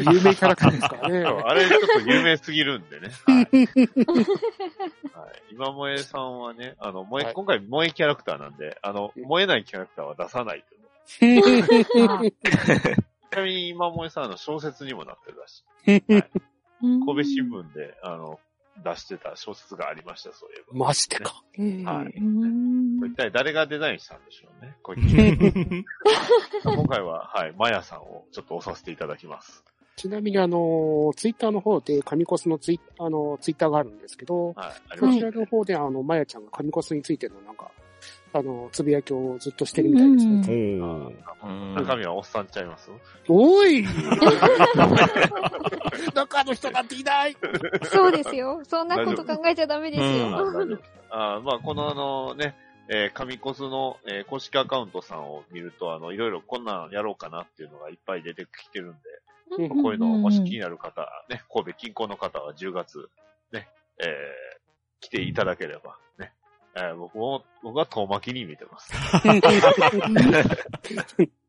[0.00, 1.24] 有名キャラクターですからね。
[1.44, 3.10] あれちょっと有名すぎるんでね。
[3.24, 3.44] はい。
[3.44, 3.48] はい、
[5.52, 10.64] 今萌えさんはね、あの、萌え、はい今回萌えキャラクターなんで、あの、燃えないキャラクターは出さない
[11.06, 11.28] ちな
[13.42, 16.02] みに今萌えさんあの小説にもなってるらしい。
[16.10, 16.24] うん
[17.06, 18.40] 神戸新聞で、あの、
[18.84, 20.86] 出してた小説がありました、そういえば。
[20.86, 21.32] マジでか。
[21.32, 22.14] はい。
[23.06, 24.76] 一体誰がデザインしたんでしょうね。
[26.64, 29.64] 今回は、はい、マヤさんをちょっと押させていただきます。
[29.96, 35.20] ちなみにあの、ツイッターの方で神コスのツイあの、ツイッターがあるんですけど、はい、こち。
[35.20, 37.70] らの方であの、まやちゃんが神コスについてのなんか、
[38.32, 40.40] あの、つぶやきをずっとしてるみたいですね。
[41.74, 42.90] 中身はおっさんちゃいます？
[43.28, 43.84] おい！
[46.14, 47.36] 中の人なんていない！
[47.84, 48.60] そうですよ。
[48.64, 50.78] そんなこと考えちゃダメですあよ。
[51.10, 52.56] あまあ、このあのね、
[52.88, 58.96] えー、神コスの、えー公式アカウントさんを見ると、あの、いろいろこんなんやろうかなっていうのがいっぱい出てきてるんで、
[59.58, 59.82] うん。
[59.82, 63.08] こういうのもし気になる方、ね、神戸近郊の方は10月、
[63.52, 64.06] ね、えー、
[65.00, 66.32] 来ていただければ、ね、
[66.76, 68.92] えー僕も、僕は遠巻きに見てます。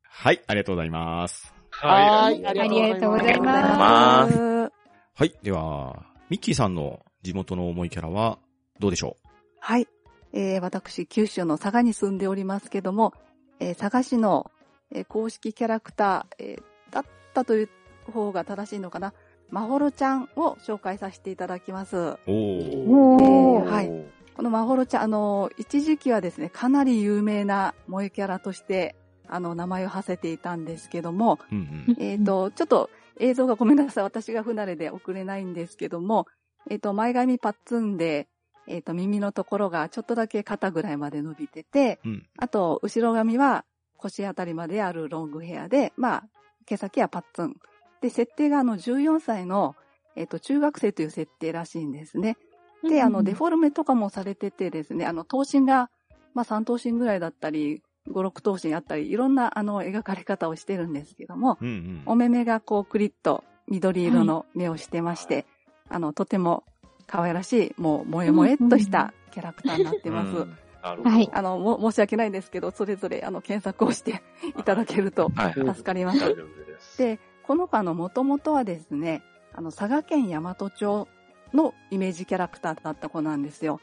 [0.10, 1.54] はい、ありがとうございます。
[1.70, 4.72] はいあありありがとうございまますす。
[5.14, 8.40] はい、では、ミッキーさんの地元の思いキャラは
[8.80, 9.18] どうでしょ
[9.60, 9.88] はい。
[10.34, 13.14] えー私、九州の佐賀に住んでおりますけども、
[13.60, 14.50] えー佐賀市の、
[14.92, 17.70] えー公式キャラクター、えーだったという
[18.12, 19.14] 方が正しいのかな？
[19.50, 21.98] まほろちゃんを紹介させていただきます。
[21.98, 22.88] うおー。
[22.88, 23.24] おー。
[23.24, 24.17] えーはい。
[24.38, 28.96] このまほろちゃん、あの、一時期はですね、かなり有名な萌えキャラとして、
[29.28, 31.98] あの、名前を馳せていたんですけども、うんうん。
[32.00, 34.04] えっ、と、ちょっと映像がごめんなさい。
[34.04, 36.28] 私が不慣れで送れないんですけども、
[36.70, 38.28] えっ、と、前髪パッツンで、
[38.68, 42.28] えっ、と、耳のところがちょっとだけ肩ぐらいまで伸びてて、うん。
[42.38, 43.66] あと、後ろ髪は
[43.98, 46.24] 腰あたりまであるロングヘアで、まあ、
[46.68, 47.56] 毛先はパッツン。
[48.02, 49.76] で、設定があの、14歳の、
[50.16, 52.38] えっ、と、中学生という設定らしいんですね。
[52.84, 55.90] で、あの、デフォルメとかもされててですね、あの、頭身が、
[56.34, 62.02] まあ、3頭身ぐらいだったり、5、6頭身あったり、いろんな、あの、描かれ方をしてるんですけども、うんうん。
[62.06, 65.46] お目目がこう、クリッと緑色の目をしてまして、
[65.90, 66.64] あの、とても
[67.08, 70.38] 可愛らしい、もう、萌え萌えっとしたキャラクターになってます。
[70.38, 71.10] うんなるほど。
[71.10, 74.22] はいあの、も、申し訳ないんですけど、それぞれ、あの、検索をして
[74.58, 75.54] いただけるとはい。
[75.58, 76.20] うん助かります。
[76.20, 76.98] 大丈夫です。
[76.98, 81.08] で、この子あの、もともとはですね、あの、佐賀県大和町
[81.54, 83.80] のイメージキャラクターだった子なんですよ。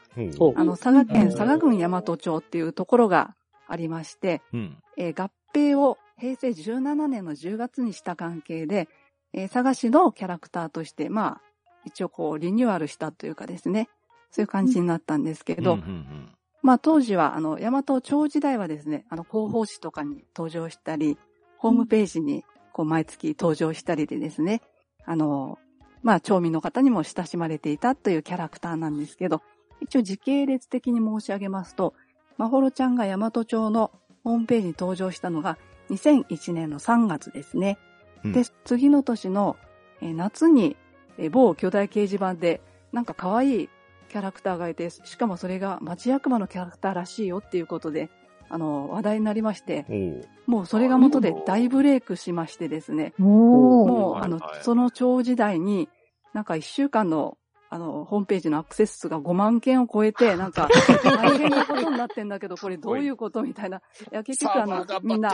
[0.55, 3.35] あの、佐賀県佐賀郡大和町っていうところが
[3.67, 4.77] ありまして、うん。
[4.97, 8.89] えー合併を平成17年の10月にした関係で、
[9.33, 11.41] えー佐賀市のキャラクターとして、まあ、
[11.85, 13.89] 一応こう、リニューアルしたというかですね、
[14.31, 16.29] そういう感じになったんですけど、うんうん
[16.65, 21.15] まあ当時は、あの、大和町時代はですね、あの、広報誌とかに登場したり、
[21.59, 24.63] ホームページに、こう、毎月登場したりでですね、
[25.05, 25.59] あの、
[26.05, 29.41] まあ、町民の方にも親しまれていたというキャラクターなんですけど、
[29.81, 31.95] 一応時系列的に申し上げますと、
[32.37, 33.91] まほろちゃんが大和町の
[34.23, 35.57] ホームページに登場したのが
[35.89, 37.79] 2001年の3月ですね。
[38.23, 39.57] うんで、次の年の、
[39.99, 40.77] えー夏に、
[41.17, 43.69] えー某巨大掲示板で、なんか可愛い
[44.09, 48.11] キャラクターがいて、しかもそれが町役場のキャラクターらしいよっていうことで、
[48.47, 50.21] あの、話題になりまして、うん。
[50.45, 53.13] もうそれが元で大ブレイクしましてですね。
[53.17, 55.89] もう、あのその超時代に、
[56.35, 57.37] なんか一週間の、
[57.69, 60.67] あの、ホームページのアクセス数が5万件を超えて、 なんか、
[61.01, 63.77] 大変なことになってんだけど、 これどういうことみたいな。
[63.77, 65.33] いや、結局あの、みんな、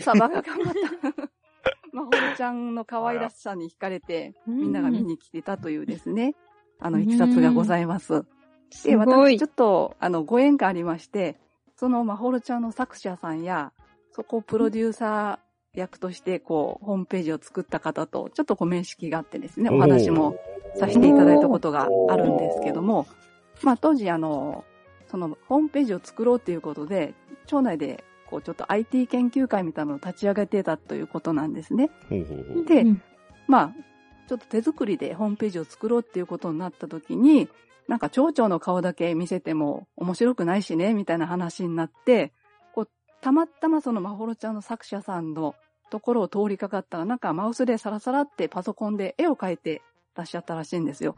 [0.00, 0.74] サバが頑張っ
[1.12, 1.28] た。
[1.92, 6.34] まほろちゃんの可愛らしさに惹かれて、みんなが見に来てたというですね、
[6.80, 8.24] あの、いきさつがございます。
[8.84, 9.46] で、私ちょ。
[9.46, 11.38] っと、あの、ご縁がありまして、
[11.76, 13.72] そのまほろちゃんの作者さんや、
[14.12, 20.36] そこをプロデューサー役として、こう、ホームページを作った方と、ちょっとご面識があってですね、お話も
[20.76, 23.06] させていただいたことがあるんですけども、
[23.62, 24.64] まあ当時あの、
[25.10, 27.14] そのホームページを作ろうっていうことで、
[27.46, 31.90] 町内でこうちょっと IT 研究会みたいなのを立ち上げてたということなんですね。
[32.66, 33.02] で、うん。
[33.46, 33.74] まあ、
[34.28, 37.48] ちょっと手作りでホームページを作ろうっていうことになった時に、
[37.88, 42.32] なんか町長の顔だけ見せても面白くないしね、みたいな話になって、
[43.20, 45.54] たまたまそのまほろちゃんの作者さんの
[45.90, 49.82] ところを通りかかったら、なんかマウスでサラサラってパソコンで絵を描いて
[50.14, 51.16] らっしゃったらしいんですよ。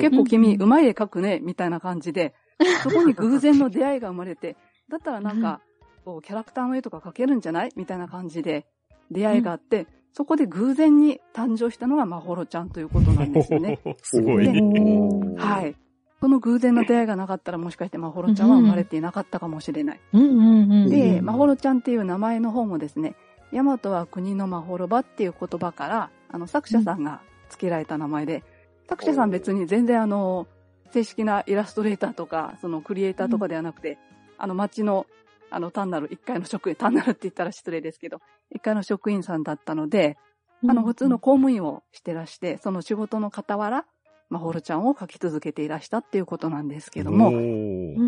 [0.00, 2.34] 結構君、うまい絵描くね、みたいな感じで、
[2.82, 4.56] そこに偶然の出会いが生まれて、
[4.88, 5.60] だったらなんか、
[6.04, 7.70] こうキャラクターの絵とか描けるんじゃない？
[7.76, 8.66] みたいな感じで
[9.10, 13.80] 出会いがあって、そこで偶然に誕生したのがまほろちゃんということなんですよね。
[14.02, 14.46] すごい。
[15.38, 15.74] はい。
[16.24, 20.00] その偶然の出会いがなかったらもしかしてまほろちゃんは生まれていなかったかもしれない。
[20.10, 23.14] で、うんまほろちゃんっていう名前の方もですね、
[23.52, 28.42] 大和は国のまほろばっていう言葉から、あの、作者さんが付けられた名前で、
[28.88, 30.46] 作者さん別に全然あの、
[30.92, 33.98] 正式なイラストレーターとか、そのクリエイターとかではなくて、
[34.38, 35.04] あの、町の、
[35.50, 40.16] あの、単なる一階の職員、単なるって言ったら失礼ですけど、一階の職員さんだったので、
[40.66, 43.84] あの、普通の公務員をしてらして、その仕事の傍ら、
[44.34, 47.32] まほろちゃんを描き続けていらしたっていうことなんですけども、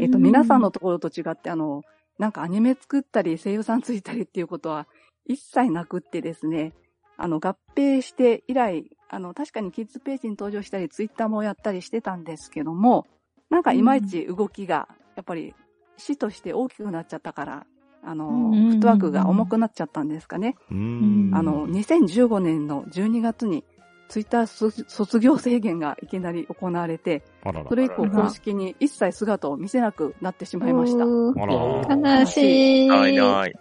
[0.01, 1.83] えっと、皆さんのところと違って、あの、
[2.19, 4.87] なんかアニメ作ったり声優さんついたりっていうことは
[5.27, 6.73] 一切なくってですね、
[7.17, 13.07] あの、合併して以来、あの、確かにキッズページに登場したり、ツイッターもやったりしてたんですけども、
[13.51, 15.55] なんかいまいち動きが、やっぱり、
[15.97, 17.67] 死として大きくなっちゃったから、
[18.03, 20.57] あの、フットワークが重くなっちゃったんですかね。
[20.71, 21.31] うん。
[21.33, 23.65] あの、2015年の12月に、
[24.09, 27.23] ツイッター卒卒業制限がいきなり行われて。
[27.69, 31.05] それ以降公式に一切姿を見せなくなってしまいました。
[31.05, 32.89] 悲しい。
[32.89, 33.55] ないない。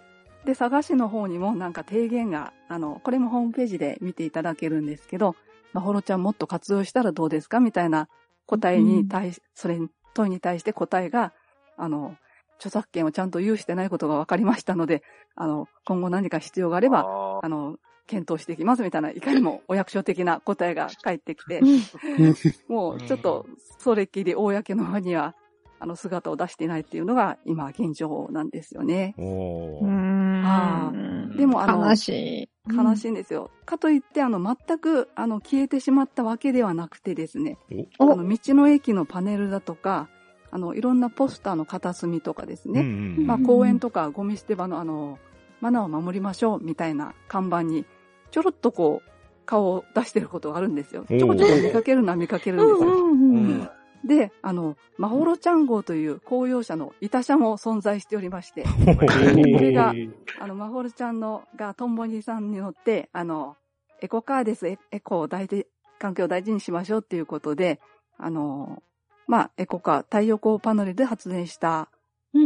[0.44, 5.34] で、佐賀市の方にもなんか提言が、あの、これもホームページで見ていただけるんですけど、
[5.72, 8.08] まほろちゃんもっと活用したらどうですかみたいな
[8.46, 11.32] 答えに対し、それに、問いに対して答えが、
[11.76, 12.16] あの、
[12.58, 15.02] 著作権をちゃんと有してないことが分かりましたので、
[15.34, 21.60] あの、今後何か必要があれば、ああの、検討していきますみたいな、いかにもお役所的な答えが返ってきて、
[22.68, 23.46] もうちょっと、
[23.78, 25.34] それっきり公の場には、
[25.78, 29.14] あの、姿を出していないっていうのが今現状なんですよね。
[29.18, 29.84] おー。
[29.84, 30.92] うーんあ
[31.36, 32.48] でもあの悲しい。
[32.74, 33.50] 悲しいんですよ。
[33.64, 37.58] かといって、あの、全く、あの、消えてしまったわけではなくてですね、
[37.98, 40.08] おあの、道の駅のパネルだとか、
[40.50, 45.18] あの、いろんなポスターの片隅とかですね、うんうんまあ、公園とかゴミ捨て場のあの、
[45.60, 47.84] マナーを守りましょうみたいな看板に、
[48.36, 49.10] ちょろっとこう、
[49.46, 51.06] 顔を出してることがあるんですよ。
[51.08, 52.76] ちょこちょこ見かけるのは見かけるんですよ。
[52.80, 53.68] うんうんうん
[54.04, 58.68] で、あの、まほろちゃん号という公用車の板車も存在しておりまして、こ
[59.58, 59.94] れが
[60.38, 63.56] あの、まほろちゃんのがトンボニーさんに乗って、あの、
[64.02, 65.66] エコカーです、エエコを大事、
[65.98, 67.80] 環境を大事にしましょうっていうことで、
[68.18, 68.82] あの、
[69.26, 71.88] まあ、エコカー、太陽光パネルで発電した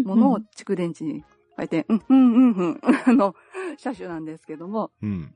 [0.04, 1.24] ものを蓄電池に
[1.56, 3.34] 変えて、うん、うん、うん、うん、 あの、
[3.76, 5.32] 車種なんですけども、うん。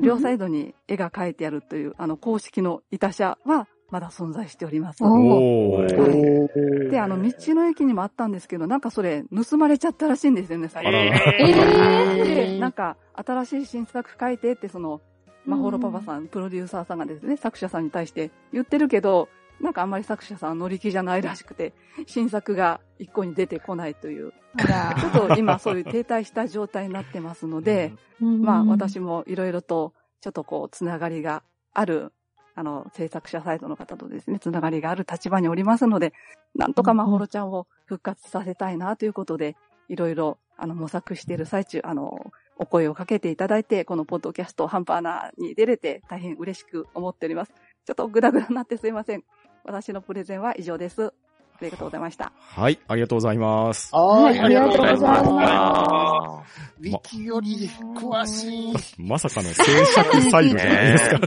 [0.00, 5.02] 両サイドに絵が描いてあるという、あの、公式の板車はまだ存在しております。
[5.02, 10.92] で、あの、道の駅にもあったんですけど、なんかそれ、盗まれちゃったらしいんですよね、最近。
[10.92, 15.00] えで、なんか、新しい新作書いてって、その、
[15.46, 19.28] まほろパパさん、プロデューサーさんがですね、作者さんに対して言ってるけど、
[19.60, 21.72] なんかあんまり作者さん乗り気じゃないらしくて、
[22.06, 31.42] 新作が一個に出てこないという、あちょっと今そういう停滞した状態になってますので、らまあ私もいろいろと、ちょっとこう、つながりが
[31.72, 32.12] ある、
[32.54, 36.12] あの、制作者サイトの方とですね、つながりがある立場におりますので、
[36.54, 39.56] なんとかまほろちゃんを復活させたいなということで、
[39.88, 47.52] いろいろ、あの、模索している最中、あの、お声をかけていただいて、このポッドキャストハンパーナーに出れて大変嬉しく思っております。
[47.86, 49.24] ちょっとグダグダになってすいません。
[49.68, 51.12] 私のプレゼンは以上です。
[51.60, 52.32] ありがとうございました。
[52.38, 53.94] はい、ありがとうございます。
[53.94, 56.42] はい、ありがとうございますあ
[56.80, 59.02] ウィキより詳しい。
[59.02, 61.16] まさかの制作サイドじゃないですか？
[61.18, 61.20] っ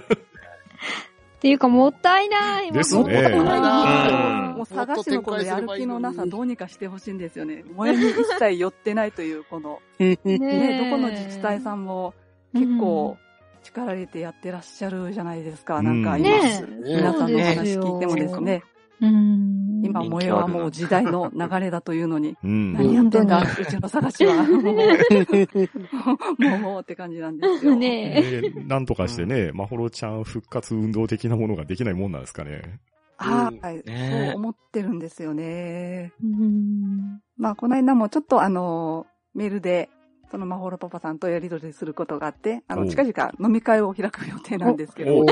[1.42, 2.72] ていうか、もったいない。
[2.72, 7.64] ですもったいねないもう探しのこのやる気のなさどうにかしてほしいんですよね。
[7.78, 12.16] 萌えに一切寄ってないという、この、ねね、どこの自治体さんも
[12.54, 13.31] 結構うん
[13.64, 15.78] 力入れてやってらっしゃるじゃないですか。
[15.78, 18.64] うんなんか今、ね皆さんのお話聞いてもですね、
[19.02, 19.82] うん。
[19.84, 22.74] 今萌えはもう時代の流れだというのに、うん。
[22.74, 24.44] 何やってんだ、うちの探しは。
[26.38, 27.76] もう、もうって感じなんですよ。
[27.76, 32.80] ねでなんとかしてね、まほろちゃん復活運動的なものができないもんなんですかね。
[33.18, 36.14] はい、ねそう思ってるんですよね。
[36.24, 39.90] うんまあ、この間もちょっとあの、メールで、
[40.32, 45.26] そのまほろパパさんとやり取りすることがあって、あの、近々飲み会を開く予定なんですけど、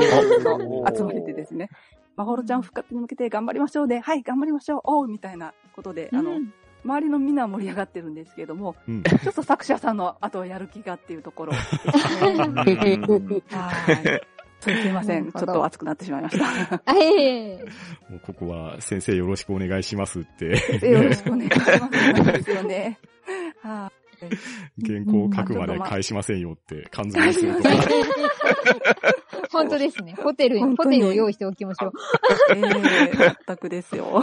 [0.94, 1.70] 集まれてですね、
[2.16, 6.38] まほろちゃん復活に向けて頑張りましょうで、はい、頑張りましょう、おうみたいなことで、あの、
[6.84, 9.02] 周りのみんなは盛り上がってるんですけども、うん。
[9.02, 12.32] ちょっと作者さんの後はやる気がっていうところですね。
[12.32, 14.20] うんはい。
[14.60, 15.32] すいません。
[15.32, 16.44] ちょっと熱くなってしまいました。
[18.10, 22.32] もうここは先生よろしくお願いしますって、よろしくお願いします。
[22.32, 22.98] ですよね。
[23.62, 23.99] はい。
[24.86, 27.70] 原稿を書くまで返しませんよって、缶詰にするとか。
[29.50, 30.14] 本当ですね。
[30.14, 31.92] ホテル、ホテルを用意しておきましょう。
[32.54, 34.22] ええ全くですよ。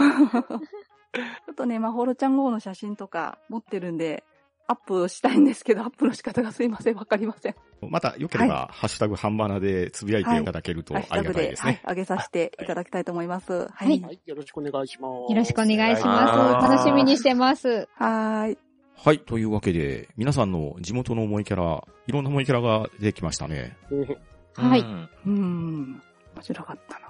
[1.12, 4.24] ちょっとね、まほろちゃん号の写真とか持ってるんで、
[4.70, 6.96] アップしたいんですけど、アップの仕方がすいません。
[6.96, 7.54] わかりません。
[7.88, 11.82] また、よければ、ハッシュタグハンバナでつぶやいていただけるとありがたいですね、。
[11.88, 13.52] 上げさせていただきたいと思います。
[13.52, 14.02] ははいい。
[14.02, 15.32] はい、よろしくお願いします。
[15.32, 16.60] よろしくお願いしま。
[16.60, 17.88] ますす楽しみにしてます。
[17.94, 18.67] はーい。
[19.00, 19.20] はい。
[19.20, 23.76] というわけで、皆さんの地元の萌えキャラ、いろんな萌えキャラが出てきましたね。
[24.54, 26.02] はいうんうーん。
[26.34, 27.08] 面白かったな。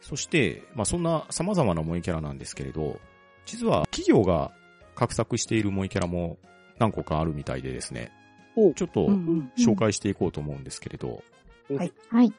[0.00, 3.00] そして、まあ、そんな様々な萌えキャラなんですけれど、
[3.44, 4.52] 実は企業が
[4.94, 6.38] 画策している萌えキャラも
[6.78, 8.12] 何個かあるみたいでですね
[8.54, 8.72] お。
[8.72, 9.52] ちょっとうんうん。
[9.58, 11.24] 紹介していこうと思うんですけれど、
[11.68, 11.92] はい。
[12.12, 12.32] はい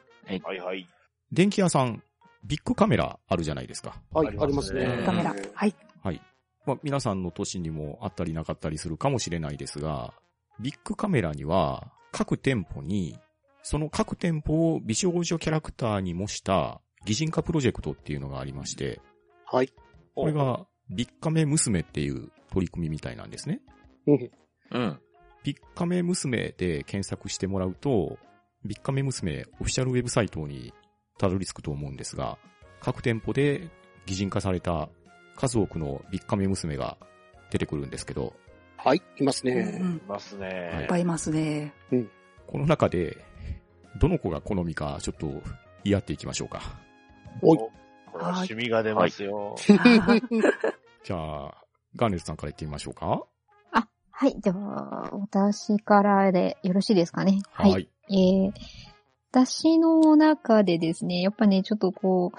[0.58, 0.88] はい。
[1.30, 2.02] 電気屋さん、
[2.44, 4.00] ビッグカメラあるじゃないですか。
[4.12, 5.02] はい、ありますね。
[5.04, 5.34] カメラ。
[5.52, 5.74] はい。
[6.68, 6.74] はい。
[6.74, 10.12] まあ、皆さんの都市にもあったりなかったりするかもしれないですが、
[10.60, 13.18] ビッグカメラには各店舗に、
[13.62, 19.00] その各店舗を美少女キャラクターに模した擬人化プロジェクトっていうのがありまして、
[19.44, 19.72] はい。
[20.14, 23.60] これがビッカメ娘っていう取り組みみたいなんですね。
[24.06, 24.30] うん
[24.70, 25.00] うん。
[25.44, 28.18] ビッカメ娘で検索してもらうと、
[28.64, 30.74] ビッカメ娘オフィシャルウェブサイトに
[31.18, 32.38] たどり着くと思うんですが、
[32.80, 33.70] 各店舗で
[34.06, 34.88] 擬人化された
[35.38, 36.96] 数多くのビッカメ娘が
[37.50, 38.34] 出てくるんですけど、
[38.76, 39.78] はい、いますうんね。
[39.80, 40.86] うんいますはいねいっ。
[40.86, 41.72] ぱいいますね。
[42.46, 43.16] この中で、
[44.00, 45.26] どの子が好みかちょっと
[45.84, 46.60] 言い合っていきましょうか。
[47.40, 49.54] おいこれは趣味が出ますよ。
[51.04, 51.64] じゃあ、
[51.94, 53.24] ガーネットさんから言ってみましょうか。
[54.10, 54.36] はい。
[54.40, 57.40] じゃあ、私からでよろしいですかね。
[57.52, 57.88] はい。
[58.10, 58.52] えー、
[59.30, 62.38] 私の中でですね、やっぱね、ちょっとこう、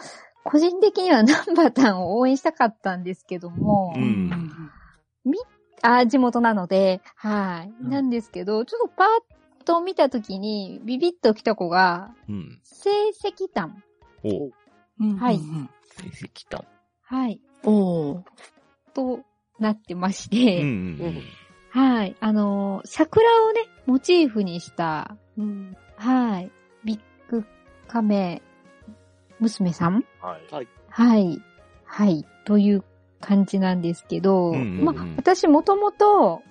[0.50, 4.30] 個人的にはナンバータンを応援したかったんですけども、うん
[5.82, 7.74] あ、地元なので、はい。
[7.84, 12.60] うんなんですけど、ちょっとパッと見たときに、ビビッと来た子が、うん。
[12.64, 12.90] 成
[13.24, 13.84] 績単。
[14.24, 14.50] お
[15.00, 16.66] うんはいうん成績単。
[17.04, 17.40] はい。
[17.64, 18.24] うんおー
[18.94, 19.20] と
[19.60, 21.24] なってましうんて、うん
[21.70, 22.16] はい。
[22.20, 26.52] あのー、桜をね、モチーフにした、うんはい。
[26.84, 27.46] ビッグ
[27.88, 28.42] カメ
[29.40, 30.06] 娘さん？
[30.22, 30.68] はい。
[30.90, 31.42] はい。
[31.86, 32.26] はい。
[32.46, 32.84] という
[33.22, 36.44] 感じなんですけど、うんうんうんまあ、私もともと好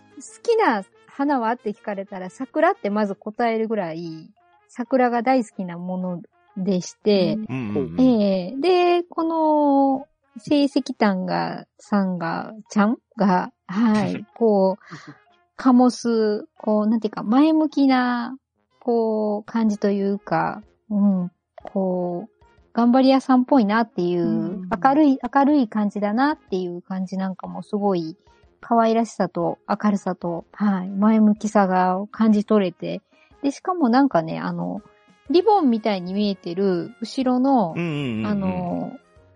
[0.42, 1.52] きな花は？
[1.52, 4.30] って聞かれたら桜ってまず答えるぐらい、
[4.68, 6.22] 桜が大好きなもの
[6.56, 8.00] でして、うんうんうん。
[8.00, 10.06] ええで、この、
[10.40, 18.36] 成績単が、さんが、ちゃんが、はい、 こう、醸す、こう、なんていうか、前向きな、
[18.78, 21.32] こう、感じというか、うん、
[21.64, 22.37] こう、
[22.72, 24.26] 頑張り屋さんっぽいなっていう、う
[24.64, 24.68] ん。
[24.82, 28.16] 明るい、明るい感じだなっていう感じなんかもすごい、
[28.60, 33.02] 可愛らしさと明るさと、はい、前向きさが感じ取れて、
[33.42, 34.82] で、しかもなんかね、あの、
[35.30, 38.26] リボンみたいに見えてる後ろの、うんうんうん。
[38.26, 38.92] あ、の、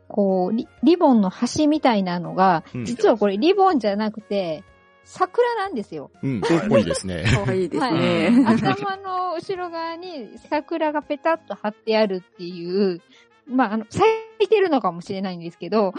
[0.09, 2.85] こうリ、リボンの端みたいなのが、うん。
[2.85, 4.65] 実はこれリボンじゃなくて、
[5.05, 6.11] 桜なんですよ。
[6.23, 7.25] うん、かっこいいですね。
[7.25, 8.45] かわいいですはいね。
[8.47, 13.01] 頭の後ろ側に桜がペタッと貼ってあるっていう、
[13.47, 14.05] まあ、あの、咲
[14.41, 15.93] いてるのかもしれないんですけど、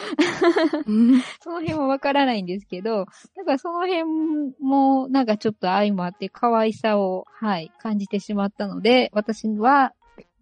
[0.87, 4.03] うんその辺はわからないんですけど、なんかその辺
[4.61, 9.93] も、なんかちょっと相まって可愛さを、はい、感じてしまったので、私は、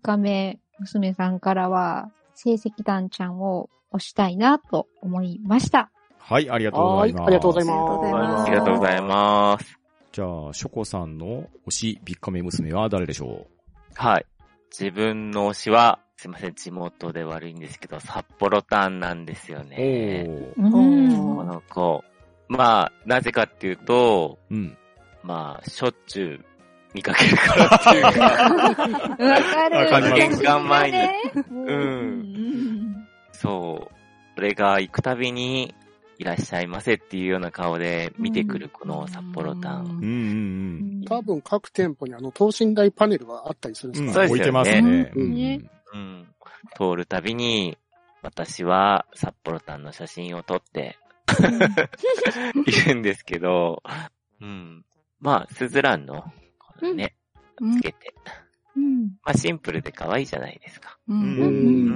[0.03, 5.91] 画面娘さんからは、成績団ちゃんを推したいなと思いました。
[6.23, 7.27] はい、ありがとうごはい、ざいます。
[7.27, 7.83] ありがとうございま。
[8.11, 9.79] ますすありがとうございます。
[10.11, 13.47] じゃあ、ショコさんの推しビッカメ娘は誰でしょ
[13.95, 14.25] はい。
[14.71, 20.25] 自分の推しは、すいません、地元で悪いんですけど、札幌タンなんですようね。
[20.57, 20.65] おー。
[20.65, 22.03] うんこの子。
[22.47, 24.77] まあ、なぜかっていうと、うん。
[25.23, 26.45] まあ、しょっちゅう
[26.93, 28.09] 見かけるからっていうか、
[29.79, 30.13] わかる。
[30.15, 30.97] 玄関前に
[31.51, 33.93] ううんそう。
[34.37, 35.73] 俺が行くたびに、
[36.21, 39.85] いらっしゃいませっていうような顔で見てくるこの札幌タン。
[39.85, 44.07] うんうん多分各店舗にあの等身大パネルがあったりするんですうん。
[44.09, 45.11] か、そうですよね置いてますね。
[45.15, 45.61] うんね
[45.93, 46.27] うん。
[46.77, 47.75] 通るたびに、
[48.21, 50.95] 私は札幌タンの写真を撮って、
[52.67, 53.81] いるんですけど、
[54.39, 54.85] うん。
[55.19, 56.21] まあ、スズランの、
[56.59, 57.15] このね、
[57.59, 58.13] うんつけて。
[58.77, 60.99] うんまあ、シンプルで可愛いじゃないですか。
[61.07, 61.89] ううんうん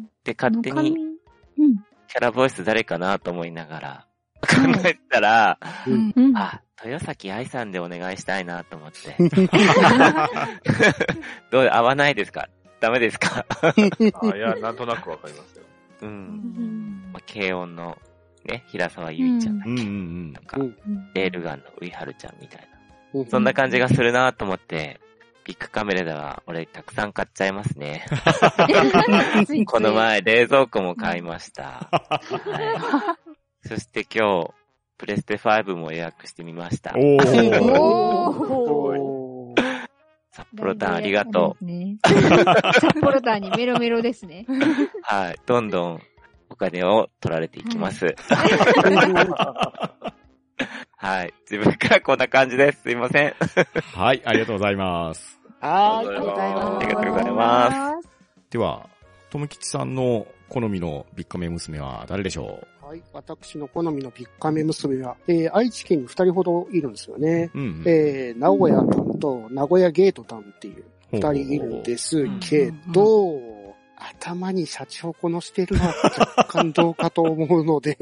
[0.00, 1.15] んで、勝手に、うん
[2.08, 4.06] キャラボイス誰かなと思いながら、
[4.42, 6.12] 考えてたら、うん。
[6.14, 9.16] うんあ、豊崎愛さんでお願いしたいなと思って。
[11.50, 12.48] どう、合わないですか？
[12.80, 13.46] ダメですか？
[13.50, 13.74] あ
[14.36, 15.64] いや、なんとなくわかりますよ。
[16.02, 16.06] う。
[16.06, 16.12] うん。
[17.08, 17.96] んまあ、軽音の、
[18.44, 20.76] ね、平沢ゆいちゃんだっけ、うんうんなんかう、ん
[21.14, 23.20] レールガンのウイハルちゃんみたいな。
[23.20, 23.26] うん。
[23.26, 25.00] そんな感じがするなと思って、
[25.46, 28.04] ビッグカメラでは俺たくさん買っちゃいますね。
[29.66, 31.88] この前冷蔵庫も買いました。
[31.88, 33.16] は
[33.64, 34.50] い、そして今日、
[34.98, 36.94] プレステ5も予約してみました。
[36.96, 37.00] うん。
[37.00, 38.98] おー。
[38.98, 39.86] おー
[40.32, 41.64] 札幌タンありがとう。
[41.64, 41.66] う。
[41.66, 44.46] ね札幌タンにメロメロですね。
[45.02, 45.36] はい。
[45.46, 46.02] どんどん
[46.50, 48.04] お金を取られていきます。
[50.96, 51.34] はい。
[51.50, 52.82] 自分からこんな感じです。
[52.82, 53.34] すいません。
[53.94, 55.38] はい、ありがとうございます。
[55.60, 56.08] はあり。
[56.08, 58.08] がとうございますありがとうございます。
[58.50, 58.88] では、
[59.28, 63.02] ともきちさんの好みのビッカメ娘は誰でしょはい。
[63.12, 67.50] 私の好みのビッカメ娘は、えー、愛知県に二人ほどいるんですよね。
[67.54, 67.82] ううん。
[67.84, 73.55] えー、名古屋タンと名古屋ゲートタンっていう二人いるんですけど、
[73.96, 77.96] 頭にシャチホコのしてるのは若干どうかと思うので、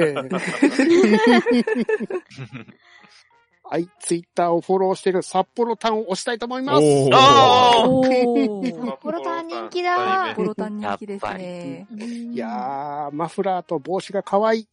[3.62, 6.82] はい、ツイッターをフォローしてる札幌タンを押したいと思います。
[6.82, 11.86] おー札幌タン人気だ札幌タン人気ですね。
[11.90, 14.68] いやー、マフラーと帽子が可愛い。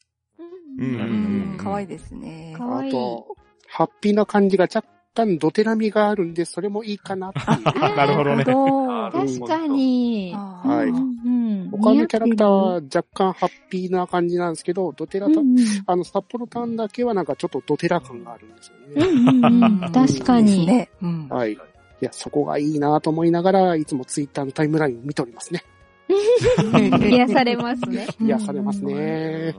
[0.77, 2.55] うんうん、可愛いですね。
[2.59, 3.35] あと、
[3.67, 7.79] ハッピーな感じが若干ドテラミがあるんで、それもいいかなっていう。
[7.95, 8.43] なるほどね。
[8.43, 10.33] どう確かに。
[10.35, 15.55] あはいうんうん他のキャラクターは若干ハッピーな感じなんですけど、ドテラタ、うん
[15.85, 19.05] あの、札幌タンだけはなんかちょっとドテラ感があるんですようね。
[19.05, 20.65] んうんうん確かに。
[20.65, 20.89] ね。
[21.01, 21.27] うん。
[21.29, 21.53] はい。
[21.53, 21.57] い
[21.99, 25.63] や、そこがいいなと思いながら、いつもツイッターのタイムラインを見ておりますね。
[26.09, 28.07] 癒されますね。
[28.19, 29.55] 癒されますね。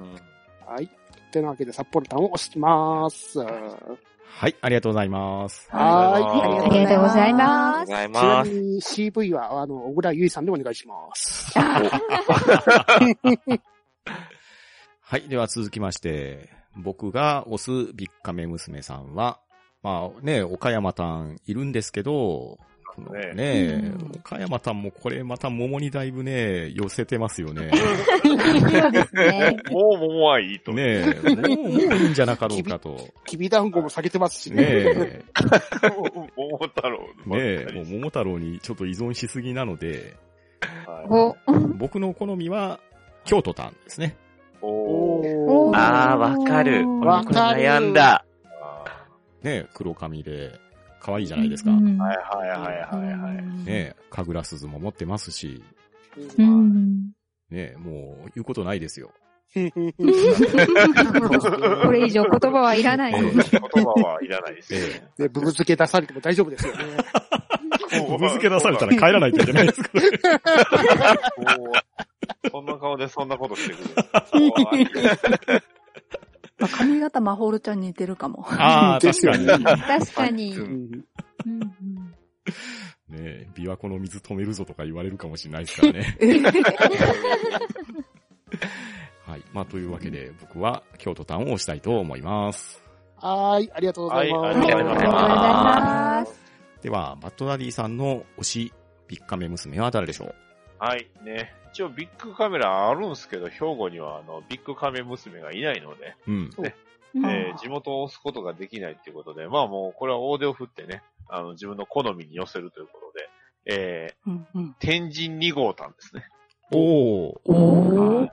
[0.66, 0.90] はい。
[1.30, 3.38] というわけで、札幌タンを押します。
[4.38, 5.68] はい、ありがとうございます。
[5.70, 6.18] はあ
[6.72, 7.88] りがとうございあます。
[7.90, 8.08] りがとうございい。
[8.08, 8.50] ちなます。
[8.50, 11.56] みに CV は、あの、小倉優衣さんでお願いします。
[15.00, 19.38] はい、では続きまして、僕が推すビッカメ娘さんは、
[19.82, 22.58] まあね、岡山たんいるんですけど、
[23.00, 23.32] ね。
[23.34, 24.12] ねうん。
[24.18, 27.70] 岡山たんもこれまた桃にだいぶね、寄せてますよね。
[29.70, 30.72] もう桃はいいと。
[30.72, 32.98] ねえ、もう、もういいんじゃなかろうかと。
[33.24, 34.62] きびだんごも下げてますしね。
[34.62, 34.64] ね。
[34.64, 35.24] え、
[36.36, 40.16] 桃太郎ねえ、もう桃太郎にちょっと依存しすぎなので、
[40.86, 41.06] はい。
[41.08, 41.36] お、
[41.76, 42.80] 僕の好みは
[43.24, 44.16] 京都タンですね。
[44.60, 45.28] おー。
[45.46, 46.88] おあー、わかる。
[47.00, 47.62] わかる。
[47.62, 48.24] 悩んだ。
[48.60, 48.84] あ
[49.42, 50.52] ねえ、黒髪で、
[51.02, 51.72] 可愛いじゃないですか。
[51.72, 52.14] はいはいは
[52.46, 53.36] いはいはい。
[53.36, 55.60] ねえ、神楽鈴も持ってますし、
[56.38, 57.10] うん。
[57.50, 59.10] ねえ、もう言うことないですよ。
[59.52, 59.60] こ
[61.90, 63.14] れ以上言葉はいらない。
[63.14, 63.32] ええ言
[63.84, 64.86] 葉はいらないですよね。
[65.18, 66.84] ね、ブブ漬け出されても大丈夫ですよね。
[67.90, 70.40] ぶぶ漬け出されたら帰らないといけないですから。
[72.50, 75.62] そんな顔でそんなことしてくる。
[76.68, 78.44] 髪型マホールちゃんに似てるかも。
[78.48, 79.46] ああ、 確かに。
[79.46, 80.56] 確かに。
[80.56, 80.72] うんうん
[81.46, 82.14] うん
[83.08, 86.16] ねえ、琵琶湖の水止めるぞとか言われるかもしれないですからね。
[89.26, 89.42] はい。
[89.52, 92.82] まあ、というわけで、僕は京都タウンを押したいと思います。
[93.16, 94.58] はーい、ありがとうございます。
[94.58, 96.40] はいありがとうございます。
[96.82, 98.72] では、バッドダディさんの推し、
[99.08, 100.34] ビッカメ娘は誰でしょう？
[100.78, 101.54] はい、ね。
[101.72, 106.50] 一応ビッグカメラあるんですけど、兵庫にはあの、ビッグカメ娘がいないので、うん。
[106.56, 106.66] うん
[107.26, 113.28] えー地元を押すことができないっていうことで、まあもう、これは大手を振ってね、あの、自分の好みに寄せるということで、
[113.76, 116.24] えうんうんー、天神2号館ですね。
[116.72, 117.40] おー。
[117.44, 118.30] おもい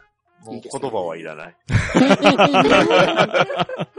[0.56, 1.50] ういですね言葉はいらない。
[1.50, 1.52] い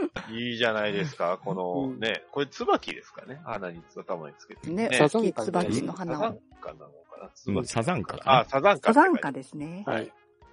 [0.57, 4.69] じゃないですか、このね、これ椿ですかね鼻に頭につけて。
[4.69, 6.41] ね、サザン大きいカ椿のサザン花を。
[6.61, 8.93] カなのかなうん椿サザンカかあな、サザンカ。
[8.93, 9.83] サザンカですね。
[9.85, 10.11] はい。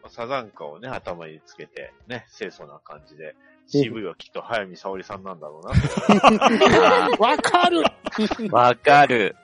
[0.09, 3.35] サザンカをね、頭につけて、ね、清楚な感じで、
[3.69, 5.73] CV はきっと早見沙織さんなんだろうな。
[7.19, 7.83] わかる
[8.51, 9.37] わかる。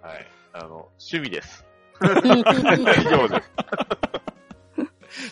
[0.00, 0.26] はい。
[0.52, 1.64] あの、趣味です。
[2.02, 2.42] 以
[3.08, 3.50] 上です。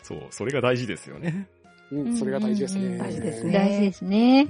[0.05, 1.49] そう、それが大事ですよね。
[1.93, 2.99] うん、それが大事ですね。
[2.99, 4.49] 大事ですね大事ですね。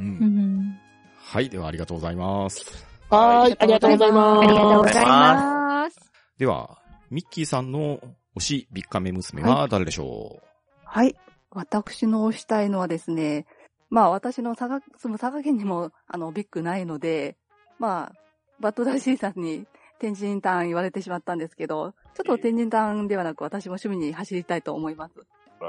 [1.17, 1.49] はい。
[1.49, 2.85] では、ありがとうございます。
[3.09, 4.39] はーい、ありがとうございます。
[4.41, 6.13] ありがとうございます。
[6.39, 6.79] では、
[7.11, 8.01] ミッキーさんの
[8.37, 10.41] 推し、ビッカメ娘は誰でしょ
[10.85, 11.17] はい。
[11.51, 13.47] 私の推したいのはですね、
[13.89, 17.37] まあ私の佐賀、住む佐賀県にも、あの、ビッグないので、
[17.79, 18.21] まあ、
[18.61, 19.67] バッドダディさんに
[19.99, 25.15] 天神ターン言われてしまったんですけど、ちょっと天神ターンではなく私も趣味に走りたいと思います。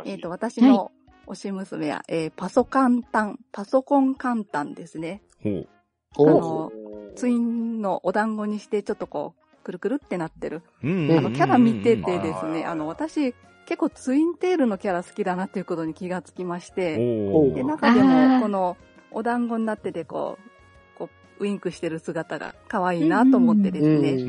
[0.06, 0.92] えっ、と、私の
[1.28, 5.22] 推し娘は、えーパソカンタン、パソコン簡単ですね。
[5.46, 5.68] う
[6.14, 6.30] ほう。
[6.30, 6.42] あお。
[6.42, 6.72] の、
[7.16, 10.62] ツインのお団子にしてちょっとこう、くるくるってなってる。
[10.84, 13.34] うんあの、キャラ見ててですうんね、あの、私、
[13.66, 17.64] 結構ツインテールのキャラ好きだなっていうことに気がつきまして、で。
[17.64, 18.42] 中であも、ー。
[18.42, 18.78] この、
[19.12, 20.38] お団子になってて、こ
[20.96, 21.10] う、こ
[21.40, 24.20] う、ウインクしてる姿が可愛いなと思ってですうんね、うん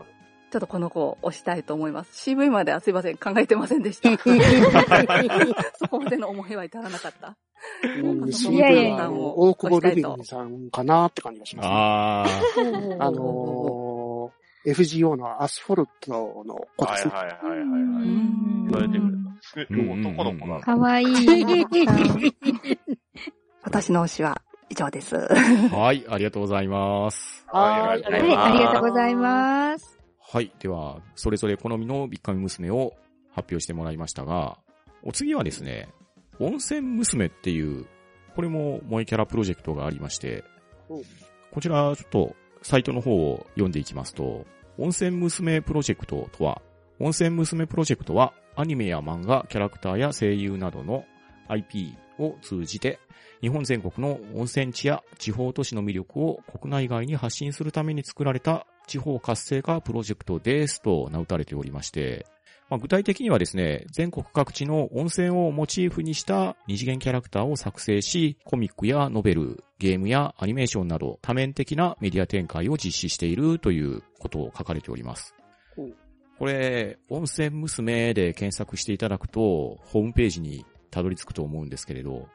[0.00, 0.04] う
[0.50, 2.30] ちょっとこの子を推したいと思います。
[2.30, 4.10] CV まではすいません、考えてませんでした。
[5.78, 7.36] そこまでの思いは至らなかった。
[7.86, 11.74] CV やいやいやは、あの、大久保ルビンさんかなって感じがします、ね。
[11.74, 13.02] あー。
[13.06, 16.10] あのー、FGO のアスフォルト
[16.44, 17.14] の子ですね。
[17.14, 17.68] はいはいはいはいはい。
[17.68, 19.30] うん言われてみると。
[19.42, 20.60] すうんごい男の子なの。
[20.60, 21.06] かわいい。
[23.62, 25.16] 私の推しは以上です。
[25.16, 27.44] はい、ありがとうございます。
[27.48, 29.99] はーい、あはい、りがとうございます。
[30.32, 30.52] はい。
[30.60, 32.94] では、それぞれ好みのビッカメ娘を
[33.32, 34.58] 発表してもらいましたが、
[35.02, 35.88] お次はですね、
[36.38, 37.86] 温泉娘っていう、
[38.36, 40.44] これも萌えキャラプロジェクトがありまして
[40.88, 41.02] うん、
[41.50, 44.46] こちらちょっとサイトの方を読んでいきますと、
[44.78, 46.62] 温泉娘プロジェクトとは、
[47.00, 51.06] 温泉娘プロジェクトはアニメや漫画、キャラクターや声優などの
[51.50, 52.98] IP を通じて、
[53.40, 62.26] 日本全国の温泉地や地方都市の魅力を国内外に発信するために作られた地方活性化プロジェクトですと名打たれておりまして、
[62.70, 75.34] まあ、具体的にはですね、全国各地の温泉をモチーフにした二次元キャラクターを作成し、コミックやノベル、ゲームやアニメーションなど多面的なメディア展開を実施しているということを書かれております。
[76.38, 82.28] これ、温泉娘で検索していただくと、ホームページにたどり着くと思うんですけれど、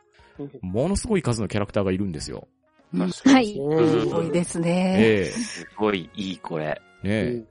[0.61, 2.47] ものすごい数のキャラクターがいるんですよ。
[2.93, 4.95] はいすごいですね。
[4.99, 6.81] えすごいいい、これ。
[7.03, 7.47] えねえうん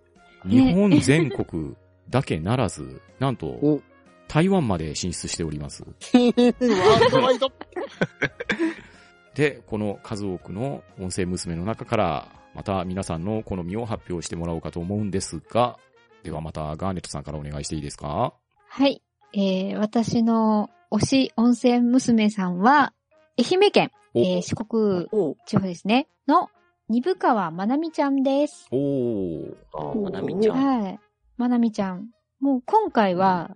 [0.50, 1.74] 日本全国
[2.10, 3.80] だけならず、なんとお、
[4.28, 5.82] 台湾まで進出しております。
[5.82, 7.50] ワールドワイド。
[9.34, 15.78] で、この数多くの音声娘の中から、また皆さんの好みを発表してもらおうかと思うんですが、
[16.22, 18.34] ではまたガーネットさんからお願いしていいですか？
[18.68, 19.02] はい。
[19.32, 22.92] えー、私の推し温泉娘さんは、
[23.36, 26.50] 愛媛県、おえー四国お地方ですね、の、
[26.88, 28.68] 二部川まなみちゃんです。
[28.70, 29.56] おー。
[29.72, 30.82] あまなみちゃん。
[30.82, 31.00] はい。
[31.36, 32.10] まなみちゃん。
[32.38, 33.50] もう今回は、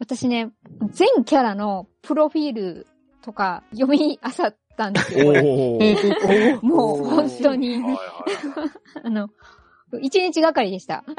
[0.00, 0.50] 私ね、
[0.90, 2.86] 全キャラのプロフィール
[3.22, 5.32] とか読み漁ったんですよ。
[6.60, 7.78] もう本当に、
[9.02, 9.30] あの、
[10.02, 11.04] 一日がかりでした。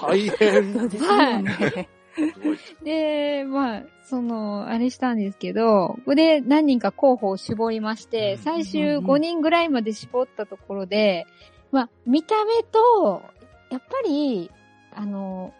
[0.00, 0.74] 大変。
[0.74, 1.50] そうですよね。
[1.52, 1.88] すごい。
[2.84, 11.26] で、まあ、その、あれしたんですけど、ここで何人か候補を絞りまして、最終5人ぐらいまで絞ったところで、
[11.72, 13.22] まあ、見た目と、
[13.70, 14.50] やっぱり、
[14.94, 15.52] あの、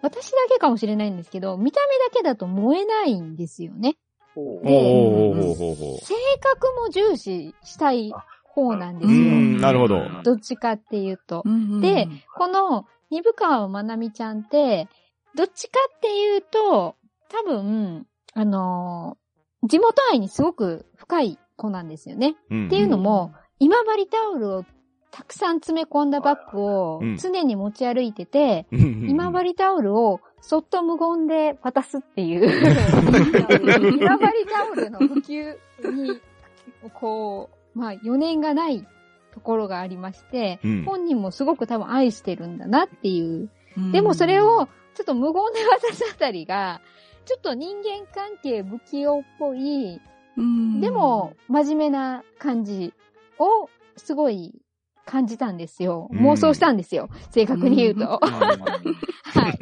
[0.00, 3.96] 私だけかもしれないんですけど、見た目だけだと燃えないんですよね。
[4.34, 8.12] ほうでおーほうほうほ性格も重視したい
[8.44, 9.18] 方なんですよ。
[9.18, 10.02] ん、なるほど。
[10.24, 11.42] どっちかっていうと。
[11.44, 14.88] うんで、この、二部川まなみちゃんって、
[15.34, 16.96] どっちかっていうと、
[17.28, 19.22] 多分、あのー
[19.64, 22.36] 地元愛にすごく深い子なんですよね。
[22.50, 22.66] うん。
[22.66, 24.64] っていうのも、今治タオルを
[25.10, 27.16] たくさん詰め込んだバッグをうん。
[27.16, 29.06] 常に持ち歩いてて、うん。
[29.08, 32.50] 今治タオルをそっと無言で渡すっていう、
[33.96, 35.56] 今治タオルの普及
[35.92, 36.20] に、
[36.94, 38.84] こう、まあ余念がない
[39.32, 40.84] ところがありまして、うん。
[40.84, 43.48] 本人もすごく多分愛してるんだなっていう。
[43.76, 43.92] うん。
[43.92, 46.80] でもそれを、ちょっと無言で渡すあたりが、
[47.24, 50.00] ちょっと人間関係不器用っぽい、
[50.36, 52.94] うんでも、真面目な感じ
[53.38, 54.54] をすごい
[55.04, 56.08] 感じたんですよ。
[56.10, 57.08] うん妄想したんですよ。
[57.30, 58.20] 正確に言うと。
[58.22, 58.30] うん
[59.40, 59.58] はい。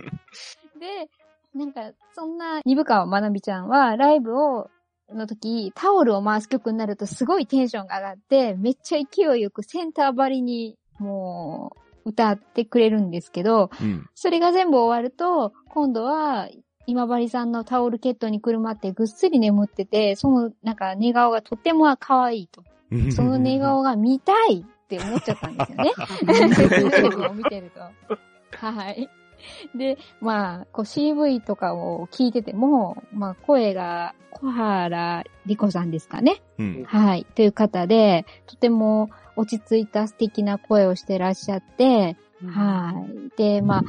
[0.78, 1.10] で、
[1.54, 4.70] なんか、そんな、二部川まなみちゃんは、ライブを、
[5.12, 14.09] の時、タオルを回す曲になるとすごいテンションが上がって、めっちゃ勢いよくセンター張りに、もう、歌ってくれるんですけど、うん。
[14.14, 16.48] それが全部終わると、今度は、
[16.86, 22.64] 今治さんのタオルケットにくるまってぐっすり眠ってて、そのなんか寝顔がとても可愛いと。
[23.12, 25.92] その寝顔が見たいって思っちゃったんですよね。
[26.26, 27.80] ライブを見てると。
[28.66, 29.09] はい。
[29.74, 36.42] で、まあ、こう CV とかを聞いてても、まあ声が小原莉子さんですかね。
[36.59, 36.84] うん。
[36.84, 37.26] はい。
[37.34, 39.11] という方で、とても
[39.41, 42.16] 落ち着いた素敵な声をしてらっしゃって、
[42.47, 42.95] は
[43.34, 43.36] い。
[43.36, 43.82] で、まあ、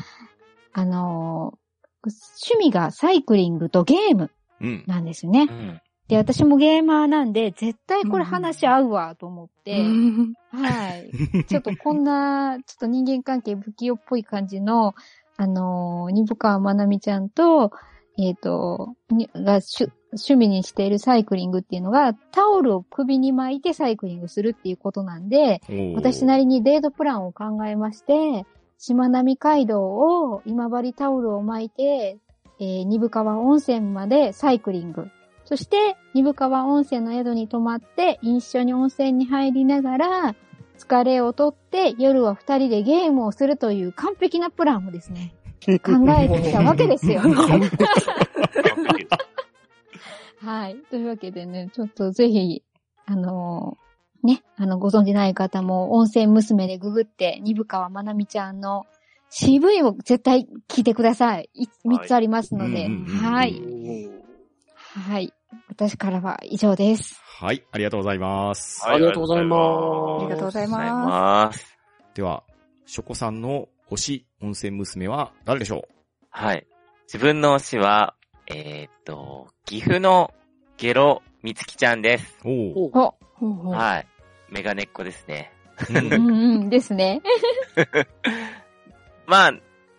[0.73, 1.61] あのー
[2.03, 4.83] 趣味がサイクリングとゲームうん。
[4.87, 5.53] なんですよねう。
[5.53, 5.81] ん。
[6.07, 11.45] で、私もゲーマーなんで、絶対これ話合うわと思って、うんはい。
[11.45, 14.95] ちょっとこんな、 ちょっと人間関係不器用っぽい感じの、
[15.37, 17.71] あのー、にぶかわまなみちゃんと、
[18.17, 25.61] えっ、と、にがしゅ趣味にしているサイクリングっていうのが、タオルを首に巻いてサイクリングするっていうことなんで、
[25.95, 28.45] 私なりにデートプランを考えまして、
[28.77, 32.17] しまなみ海道を今治タオルを巻いて、
[32.59, 35.07] えー、二部川温泉までサイクリング。
[35.45, 40.35] そして、二部川温泉の宿に泊まって、一緒に温泉に入りながら、
[40.77, 45.71] 疲れをとって、夜は二人でゲームをするという完璧なプランをですね、 考
[46.17, 47.21] えてきたわけですよ。
[50.43, 50.77] はい。
[50.89, 52.63] というわけでね、ちょっとぜひ、
[53.05, 58.85] あのーね、あの、ご存じない方も、温泉娘でググって、二部川まなみちゃんの
[59.31, 61.49] CV を絶対聞いてください。
[61.53, 62.87] い3つありますので。
[62.87, 63.61] はい。
[65.07, 65.33] はい。
[65.69, 67.19] 私からは以上です。
[67.39, 68.83] はい、ありがとうございます。
[68.85, 71.77] ありがとうございますありがとうございまます。
[72.13, 72.43] では、
[72.85, 75.87] ショコさんの推し温泉娘は誰でしょ
[76.29, 76.67] はい。
[77.07, 78.15] 自分の推しは、
[78.53, 80.33] えーっと、岐阜の
[80.77, 82.37] ゲロみつきちゃんです。
[82.43, 82.91] うおう。
[82.93, 83.25] お、す。
[83.35, 84.07] ほうほうはい。
[84.49, 85.53] メガネっ子ですね。
[85.89, 87.21] うんうんうんですね。
[89.25, 89.51] まあ、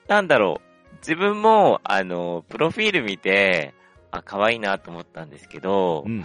[0.07, 0.97] なんだろう。
[0.97, 3.75] 自分も、あの、プロフィール見て、
[4.11, 6.25] あ、可愛いなと思ったんですけど、うん。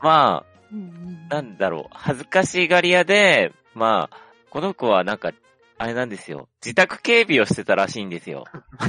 [0.00, 1.84] まあ、うんうんなんだろう。
[1.92, 4.16] 恥ずかしがり屋で、まあ、
[4.50, 5.32] この子はなんか、
[5.80, 6.50] あれなんですよ。
[6.62, 8.44] 自宅警備をしてたらしいんですよ。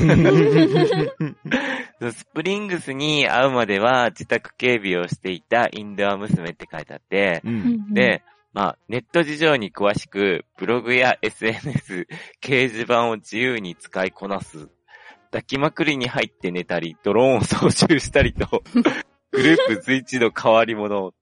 [2.11, 7.93] スプリングスに会うまでは自宅警備をしていたインドア娘って書いてあって、うん。
[7.93, 12.09] で、まあ、ネット事情に詳しく、ブログや SNS、
[12.43, 14.67] 掲示板を自由に使いこなす。
[15.31, 18.63] 抱きまくりに入って寝たり、ドローンを操縦したりと、
[19.31, 21.13] グループ随一の変わり者。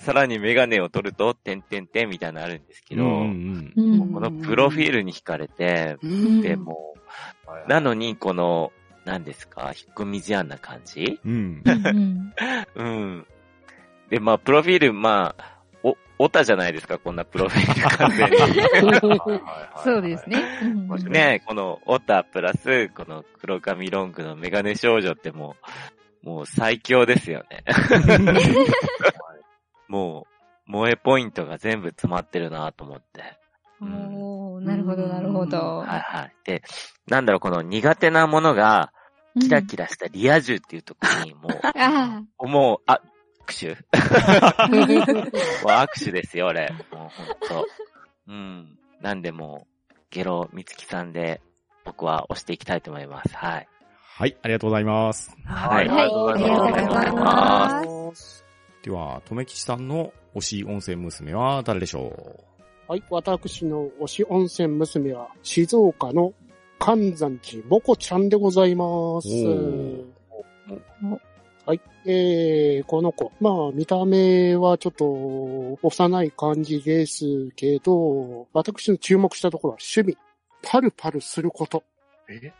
[0.00, 6.94] さらにメガネを取ると、てんてんてんみたいなのあるんですけど、うんうんこのプロフィールに惹かれて、うんで、も
[7.46, 8.72] はい、なのに、この、
[9.04, 11.20] 何ですか、引っ込み思案な感じ？
[11.24, 11.62] うん。
[11.64, 12.34] うん
[12.76, 13.26] うん。
[14.08, 18.30] で、まあ、プロフィール、まあ、お、オタじゃないですか、こんなプロフィール完全
[19.12, 19.20] に。
[19.84, 20.42] そうですね。
[20.62, 25.56] うんねこのオタプラス、この黒髪ロングのメガネ少女っても
[26.24, 27.64] う、もう最強ですよね。
[29.90, 30.26] も
[30.68, 33.36] う、萌えポイントが全部詰まってるなと思って。
[33.82, 35.78] おーなるほど、なるほど。
[35.78, 36.34] はいはい。
[36.44, 36.62] で、
[37.08, 38.92] なんだろう、この苦手なものが、
[39.40, 43.00] キラキラしたリア充っていうところに、もあう、 もう、あ、
[43.48, 43.76] 握手？
[45.66, 46.72] 握手ですよ、俺。
[46.92, 47.66] もうほんと。
[48.28, 48.78] うん。
[49.00, 51.40] なんでもう、ゲロみつきさんで、
[51.84, 53.36] 僕は押していきたいと思います。
[53.36, 53.68] はい。
[54.16, 55.34] はい、ありがとうございます。
[55.46, 58.49] はいはい、ありがとうございます。
[58.82, 62.44] では、とめきちさんの推し温泉娘は誰でしょ
[62.88, 66.32] はい、私の推し温泉娘は、静岡の
[66.78, 70.06] 関山寺もこちゃんでございますお。
[71.66, 73.30] はい、えー、この子。
[73.38, 80.18] まあ、見た目はちょっと、幼い感じですけど、私の注目したところは趣味。
[80.62, 81.84] パルパルすること。
[82.28, 82.52] え？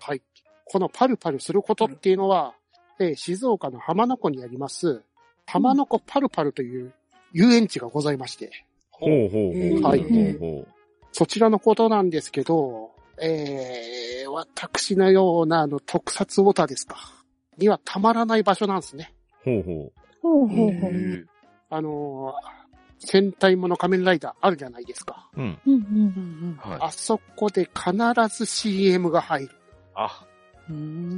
[0.00, 0.22] はい。
[0.64, 2.54] このパルパルすることっていうのは、
[2.98, 5.02] えー静岡の浜名湖にあります、
[5.46, 6.92] 浜名湖パルパルという
[7.32, 8.50] 遊園地がございまして、う
[9.00, 9.82] ほうほうほう。
[9.82, 10.68] はいほうほう
[11.12, 16.96] そちらのことなんですけど、えー、私のようなあの特撮オタですか。
[17.56, 19.14] にはたまらない場所なんですね。
[19.42, 21.28] ほうほほうほうほう。
[21.70, 22.66] あのー
[22.98, 25.28] 戦隊もの仮面ライダーあるじゃないですか。
[25.36, 25.40] う。
[25.40, 25.58] うん。
[25.66, 26.78] うんうんはい。
[26.80, 27.92] あそこで必
[28.36, 29.50] ず CM が入る。
[29.94, 30.26] あ、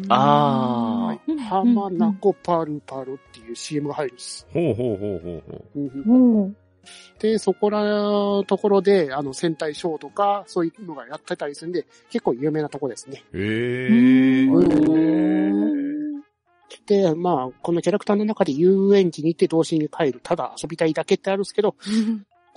[0.09, 4.47] あうん浜名湖パルパルっていう CM が入るんです。
[4.53, 5.81] ほうほうほうほうほう。
[5.81, 6.57] うんほう。
[7.19, 7.83] で、そこら
[8.47, 13.25] ところで、あの、戦隊ショーとか、そういうのがやってたりするんで、結構有名なとこですね。
[13.35, 14.51] へー。
[14.51, 15.29] うん
[16.87, 21.75] で、まあ、このキャラクターの中で遊園地に行って童心に帰る、ただ遊びたいだけってあるんですけど、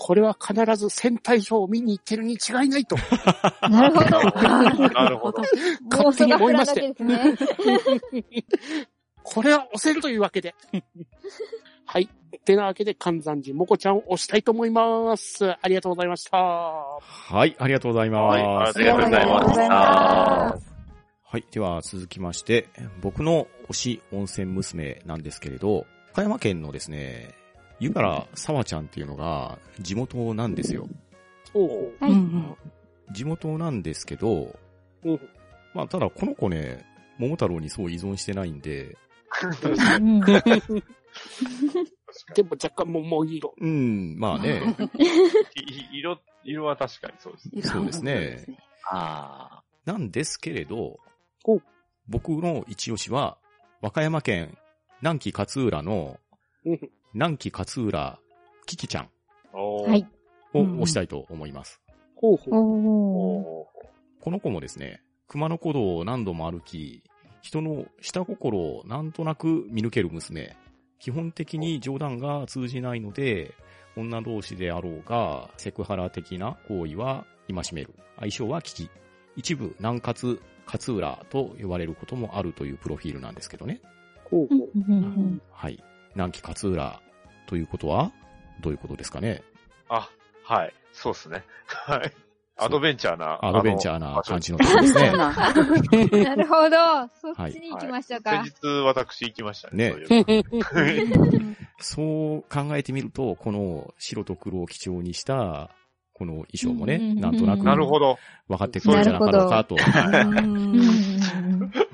[0.03, 2.95] これは必ず戦隊ショーを見に行ってるに違いないと。
[3.69, 4.09] なるほど。
[4.89, 5.43] なるほど。
[5.91, 7.35] 妄想が膨らんだけですね。
[9.21, 10.55] これは押せるというわけで。
[11.85, 12.09] はい。
[12.43, 15.51] てなわけで、関山寺もこちゃんを押したいと思います。
[15.51, 16.35] ありがとうございました。
[16.35, 18.77] はい、ありがとうございはい、ます。
[18.77, 19.63] ありがとうございました。
[19.69, 20.57] は
[21.37, 21.45] い。
[21.51, 22.69] では、続きまして、
[23.01, 27.35] 僕の推し温泉娘なんですけれど、岡山県のですね、
[27.81, 30.87] 湯原沢ちゃんっていうのが地元なんですよ。
[31.55, 33.13] おうはい。
[33.13, 34.55] 地元なんですけど、
[35.03, 35.19] うん
[35.73, 36.85] まあ、ただこの子ね、
[37.17, 38.95] 桃太郎にそう依存してないんで、
[39.65, 40.19] う ん
[42.35, 43.55] でも若干もう、もういい色。
[43.59, 44.61] うん、まあね、
[45.55, 47.61] い 色、色は確かにそうですね。
[47.63, 48.45] そうですね。
[48.91, 50.99] あなんですけれど
[51.45, 51.59] お、
[52.07, 53.39] 僕の一押しは、
[53.81, 54.55] 和歌山県
[55.01, 56.19] 南紀勝浦の
[56.63, 58.19] うん南紀勝浦
[58.65, 59.09] キキちゃん
[59.53, 60.07] おーはい。
[60.53, 61.81] を押したいと思います。
[62.15, 64.21] ほうほう。
[64.21, 67.03] この子もですね、熊野古道を何度も歩き、
[67.41, 70.55] 人の下心をなんとなく見抜ける娘。
[70.99, 73.55] 基本的に冗談が通じないので、
[73.97, 77.93] 女同士であろうが、セクハラ的な行為は戒める。
[78.19, 78.89] 相性は危機。
[79.35, 83.81] 一部、南葛、勝浦と呼ばれることもあるというプロフィールなんですけどね。
[84.29, 85.41] ほうほう。
[85.51, 85.83] はい。
[86.15, 86.99] 南紀勝浦
[87.47, 88.11] ということは、
[88.61, 89.41] どういうことですかね？
[89.89, 90.09] あ、
[90.43, 90.73] はい。
[90.93, 91.43] そうですね。
[91.67, 92.11] はい。
[92.57, 93.39] アドベンチャーな。
[93.41, 95.07] アドベンチャーな感じのところですね。
[95.13, 97.09] うんなるほど。
[97.15, 98.43] そっちに行きましたか。
[98.43, 99.95] 先日私行きましたね。
[100.09, 100.43] ね
[101.79, 105.71] そう考えてみると、この白と黒を基調にした、
[106.13, 108.19] この衣装もね、なんとなくなるほど。
[108.47, 109.75] 分かってくるんじゃなかろうかと、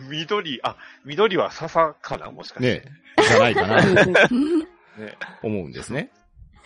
[0.09, 2.85] 緑、あ、緑は笹かなもしかして。
[2.85, 2.91] ね、
[3.27, 5.17] じゃないかなと ね。
[5.43, 6.09] 思うんですね。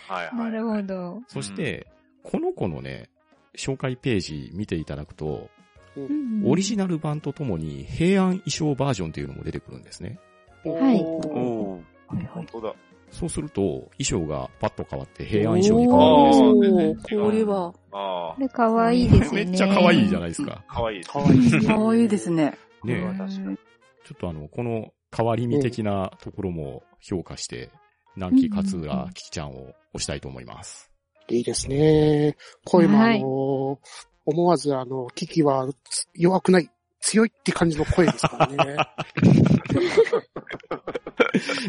[0.08, 0.36] はいはい。
[0.36, 1.22] なるほど。
[1.28, 1.86] そして、
[2.22, 3.08] この子のね、
[3.56, 5.50] 紹介ページ見ていただくと、
[6.44, 10.18] オリジナル版とともに平安衣装バージョンというのも出てくるんですね。
[10.64, 12.74] はいおー本当だ。
[13.10, 16.60] そうすると、衣装がパッと変わって平安衣装に変わるん
[16.96, 17.24] ですよ。
[17.24, 19.44] おねーこれは、あこれかわいいですよね。
[19.44, 20.64] めっちゃ可愛いじゃないですか。
[20.66, 22.56] あ、かわいいかわいいですね。
[22.86, 22.94] ね。
[22.94, 23.56] ねこれは確かに。
[23.56, 23.62] ちょ
[24.14, 27.70] っとあの、この変わり身的なところも評価して、
[28.16, 30.90] 南紀勝浦キキちゃんを押したいと思います。
[31.28, 32.36] いいですね。
[32.64, 33.78] 声もあはいの、
[34.26, 36.70] 思わずあの、キキはつ弱くない、
[37.00, 38.76] 強いって感じの声ですからね。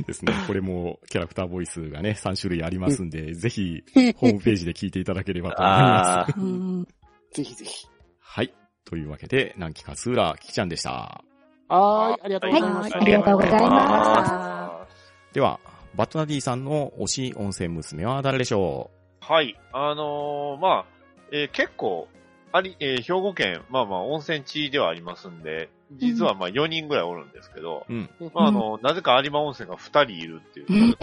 [0.06, 0.34] ですね。
[0.48, 3.84] これもキャラクターボイスがね、3種類ありますんで、ぜひ、
[4.16, 6.86] ホームページで聞いていただければと思いま
[7.34, 7.42] す。
[7.42, 7.88] ぜひぜひ。
[8.20, 8.54] はい。
[8.86, 11.24] というわけで、南紀勝浦キキちゃんでした。
[11.70, 13.00] はーい、ありがとうございまはいした。
[13.00, 14.88] ありがとうございますあ
[15.34, 15.60] では、
[15.96, 19.58] バットナディさんの推し温泉娘は誰でしょはい。
[19.72, 20.86] あのーまあ、
[21.32, 22.08] えー結構、
[22.52, 25.70] あり、えー兵庫県、まあまあ温泉地ではありますんで、
[26.00, 28.10] 実はまあ4人ぐらいおるんですけど、ううん。
[28.34, 30.98] まああの、なぜか有馬温泉が2人いるっていう、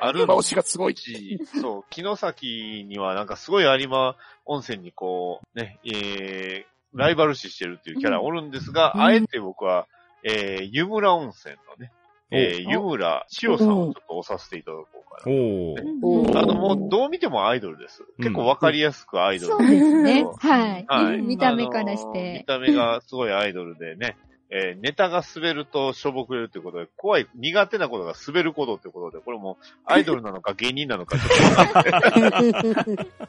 [0.00, 0.34] あるの。
[0.34, 0.96] 今推しがすごい。
[0.96, 9.02] し、そう、城崎にはなんかすごい有馬温泉にこう、ね、えー、ライバル視してるっていうキャラおるんですが、うん。
[9.02, 9.86] あえて僕は、
[10.22, 11.92] えー、湯村温泉のね、
[12.30, 15.36] えー、湯村千代さんをちょっと押させていただこうかな。
[15.36, 16.38] おー。
[16.38, 18.04] あの、もう、どう見てもアイドルです。
[18.18, 19.52] 結構わかりやすくアイドル。
[19.52, 20.24] そうですね。
[20.38, 20.84] はい。
[20.86, 22.44] はい見た目からして見。
[22.46, 24.16] た目がすごいアイドルでね、
[24.50, 33.16] えーネタが滑るとしょぼくれるということで、怖い、苦手なことが滑ることということで、これもアイドルなのか芸人なのかちょっと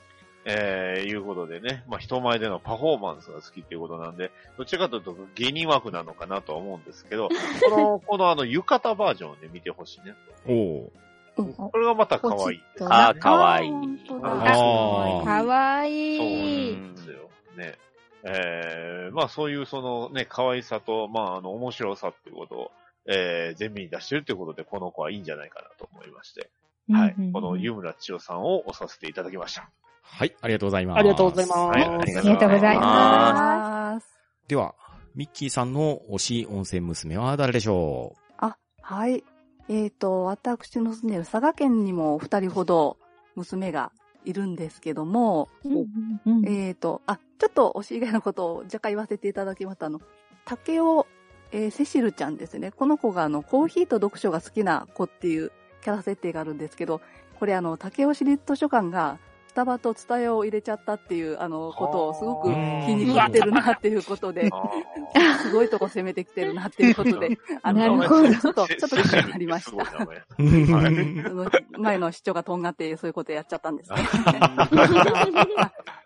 [0.50, 7.28] えー、いうことでね、まあ人前でのパフォーマンスが好きっていうことなんで、どちらかというと芸人枠なのかなとは思うんですけど、
[7.70, 10.16] この、このあの浴衣バージョンをね、見てほしいね。
[10.48, 11.56] おー。
[11.56, 12.62] これがまた可愛い。
[12.82, 13.70] あー、かわいい。
[13.70, 16.76] 本当だあーかわそういい。
[16.76, 17.30] なんですよ。
[17.58, 17.76] ね。
[18.24, 22.72] えー、まあそういうそのね、可愛さと、まああの、面白さっていうことを、
[23.06, 26.50] えー、全面に出してるっていうことで、この子はいいんじゃないかなと思いまして、
[26.92, 27.16] はい。
[27.34, 29.70] この湯村千代さんを押させていただきました。
[30.02, 31.00] はい、ありがとうございます。
[31.00, 31.60] ありがとうございます。
[31.60, 32.82] はい、ありがとうございありがとうございま
[33.94, 34.08] ます。
[34.48, 34.76] では、
[35.16, 38.16] ミッキーさんの推し温泉娘は誰でしょ
[38.90, 39.22] はい。
[39.70, 42.98] えっ、と、私の住んでいる佐賀県にも二人ほど
[43.36, 43.92] 娘が
[44.24, 45.50] いるんですけども、
[46.46, 50.02] えっ、と、あ、ちょっと推し以外のことを若干言わせていただきますと、あの、
[50.46, 51.06] 竹尾、
[51.52, 52.72] えーセシルちゃんですね。
[52.72, 55.52] この子があの、コーヒーと読書が好きな子っていう
[55.82, 57.02] キャラ設定があるんですけど、
[57.40, 59.27] これあの、竹尾市立図書館が、ス
[59.58, 62.54] タバとツタヤを入れちゃったっていう、あの、ことをすごく気
[62.94, 69.84] に入ってるなっていうことで、あすごいとこ攻めてきてるなっていうことで、 あなの、ちょっと、ちょっと気になりました。
[71.80, 73.98] 前の市長がとんがってそういうことやっちゃったんですね。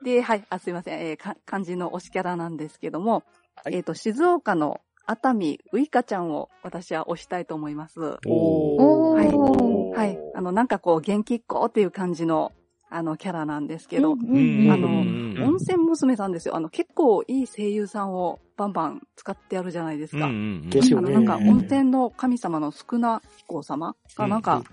[0.01, 3.23] で、はい、あ、すいません、えーか漢字の推しキャラなんですけども、
[3.65, 7.99] はいえっ、と、静岡の熱海ウイカちゃんを私は推したいと思います。
[8.25, 8.81] おー。
[9.15, 9.31] はい
[9.91, 10.17] はい。
[10.35, 12.53] あの、なんかこう、元気っ子っていう感じの、
[12.91, 15.43] あの、キャラなんですけど、あのうん。
[15.43, 16.55] 温泉娘さんですよ。
[16.55, 20.25] あの、結構いい声優さんをバンバン使ってやるじゃないですか。
[20.25, 24.63] あの、なんか、温泉の神様の少な彦様が、なんか、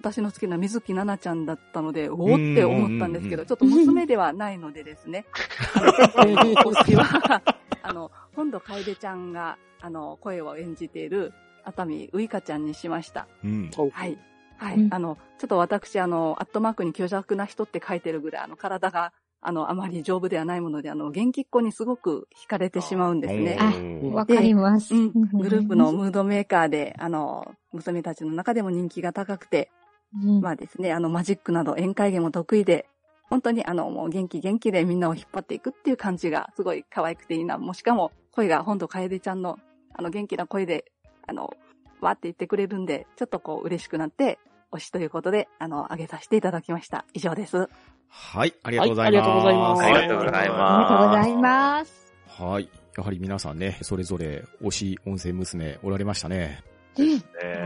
[0.00, 5.26] 私の好きな水木奈々ちゃんだったので、おおって思ったんですけど、ちょっと娘ではないのでですね、
[5.74, 7.42] あの今年は、
[7.82, 9.32] あの、本土楓ちゃん。
[9.32, 11.32] が、あの、声を演じている、
[11.64, 12.64] 熱海ウイカちゃん。
[12.64, 13.26] にしました。
[13.44, 13.70] うん。
[13.92, 14.18] はい。
[14.56, 14.76] はい。
[14.76, 23.58] うんあの、ちょっと私、あの、アットマークに虚弱な人って書いてるぐらい、あの、体が、あの、あまり丈夫ではないもので、あの、元気っ子にすごく惹かれてしまうんですね。
[23.60, 23.72] あ
[24.14, 24.94] わかります。
[24.94, 29.70] うん、グループのムードメーカーで、あの、娘たちの中でも人気が高くて、
[30.14, 32.86] うんまあですね、あの、マジックなど宴会芸も得意で、
[33.28, 37.58] 本当にあの、もう元気元気でみんなを引っ張っていくっていう感じがすごい可愛くていいな。
[37.58, 39.58] もうしかも、声が本土楓ちゃんの、
[39.94, 40.84] あの、元気な声で、
[41.26, 41.52] あの、
[42.00, 44.38] わーって言ってくれるんで、ちょっとこう、嬉しくなって、
[44.72, 47.04] 推しということで、あの、あげさせていただきました。
[47.14, 47.68] 以上です。
[48.08, 49.28] はい、ありがとうございます。
[49.28, 52.14] はいありがとうございますありがとうございありがとうまございます。
[52.28, 52.68] はい。
[52.96, 56.62] やはり皆さんね、それぞれ推し温泉娘おられましたね。
[56.98, 57.04] ね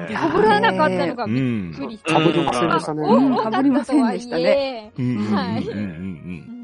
[0.09, 1.75] いやかぶらなかったのがびっうん。
[1.75, 2.21] くりしうんた。
[2.21, 3.03] 被りませんでしたね。
[3.03, 4.93] うん多被りませんでしたね。
[4.99, 6.60] うんうんうんうん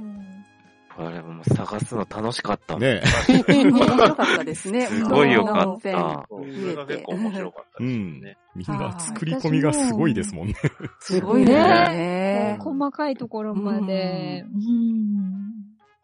[0.96, 2.74] はいうんこれもう探すの楽しかった。
[2.74, 2.80] うん。
[2.80, 4.86] ね面白かったですね。
[4.88, 6.26] すごいよかった。
[6.28, 8.36] そうそれが結構面白かったですうんね。。
[8.54, 10.54] みんな作り込みがすごいですもんね。
[11.00, 12.56] すごいですね。
[12.60, 14.44] 細かいところまで。
[14.46, 15.36] うん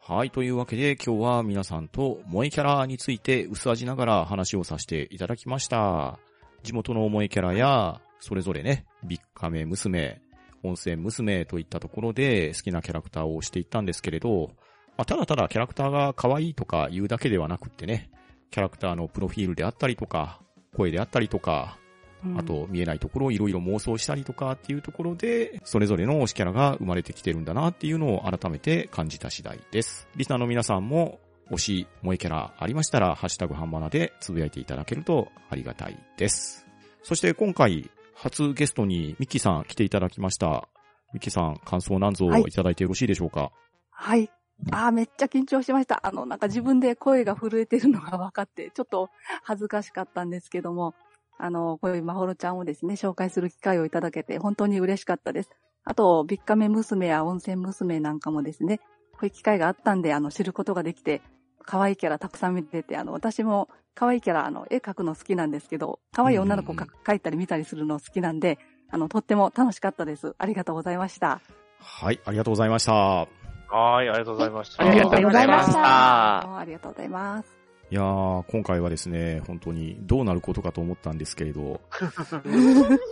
[0.05, 0.31] はい。
[0.31, 6.19] というわけで今日は皆さんと萌えキャラについて薄味ながら話をさせていただきました。
[6.63, 10.21] 地元の萌えキャラや、それぞれね、ビッカメ娘、
[10.63, 14.51] 温泉娘といったところで好きなキャラクターをしていったんですけれど、
[14.97, 18.11] まあ、ただただキャラクターが可愛いとか言うだけではなくってね、
[18.51, 20.41] キャラクターのプロフィールであったりとか、
[20.77, 21.79] 声であったりとか、
[22.25, 30.07] うんあと見えないところをいろいろ妄想したりとかっていうところで、それぞれの推しキャラが生まれてきてるんだなっていうのを改めて感じた次第です。
[30.15, 31.19] リスナーの皆さんも
[31.51, 36.65] 推し、萌えキャラありましたら、ハッシュタグハンバナでつぶやいていただけるとありがたいです。
[37.03, 40.69] そして今回、初ゲストにミッキーさん来ていただきました。
[41.13, 43.51] ミッキーさん、感想なんぞはいいただいてよろしいでしょうか、
[43.91, 44.31] はい。
[44.71, 46.01] あーめっちゃ緊張しました。
[46.07, 49.11] あの、なんか自分で声が震えてるのが分かって、ちょっと
[49.43, 50.95] 恥ずかしかったんですけども、
[51.39, 55.51] あの、こういうまほろちゃんをですね、紹介する機会をいただけて本当に嬉しかったです。
[55.85, 58.79] あと、ビッカメ娘や温泉娘なんかもですね、
[59.13, 61.23] こういう機会があったんで、あの、知ることができて、
[61.65, 68.59] 可愛いキャラたくさん見てて、あの、私も可愛いキャラ、あの、絵描くの好きなんですけど、可愛い女の子が描いたり見たりするの好きなんで、
[68.91, 70.35] あの、とっても楽しかったです。
[70.39, 71.41] ありがとうございました。
[71.79, 73.42] はい、ありがとうございました。
[73.73, 74.85] はい、ありがとうございました。
[74.85, 76.59] ありがとうございましあた。
[76.59, 77.57] ありがとうございます。
[77.91, 81.81] いやー、今回はですね、本当にどうなることかと思ったんですけれど、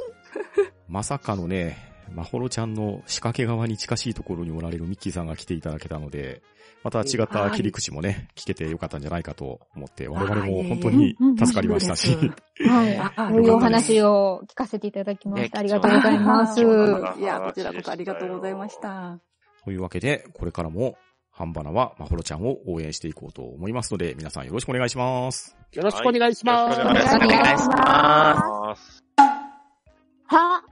[0.88, 1.78] まさかのね、
[2.14, 6.42] まほろちゃんの仕掛け側に近しいところにおられるミッキーさんが来ていただけたので、
[6.82, 12.16] また違った切り口もね、聞けてよかったんじゃないかと思って、我々も本当に助かりましたし、
[12.66, 12.96] はい。
[12.98, 15.60] あそういうお話を聞かせていただきました。
[15.60, 16.60] ありがとうございます。
[16.60, 19.20] いや、こちらこそありがとうございました。
[19.70, 20.98] というわけで、これからも、
[21.30, 25.56] ハンバナはまほろちゃんを応援していこうと思いますので、皆さんよろしくお願いします。
[25.70, 26.80] よろしくお願いします。
[26.80, 29.04] はいよろしくお願いします。
[30.26, 30.64] は、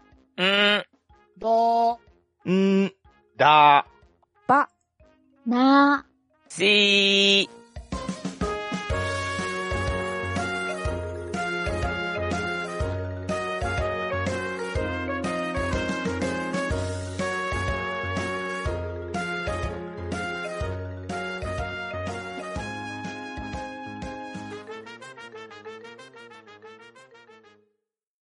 [0.43, 0.85] ん。
[1.39, 2.01] ど
[2.51, 2.93] ん、
[3.37, 3.87] だ
[4.49, 4.69] ば、
[5.47, 6.05] な、
[6.49, 7.58] しー。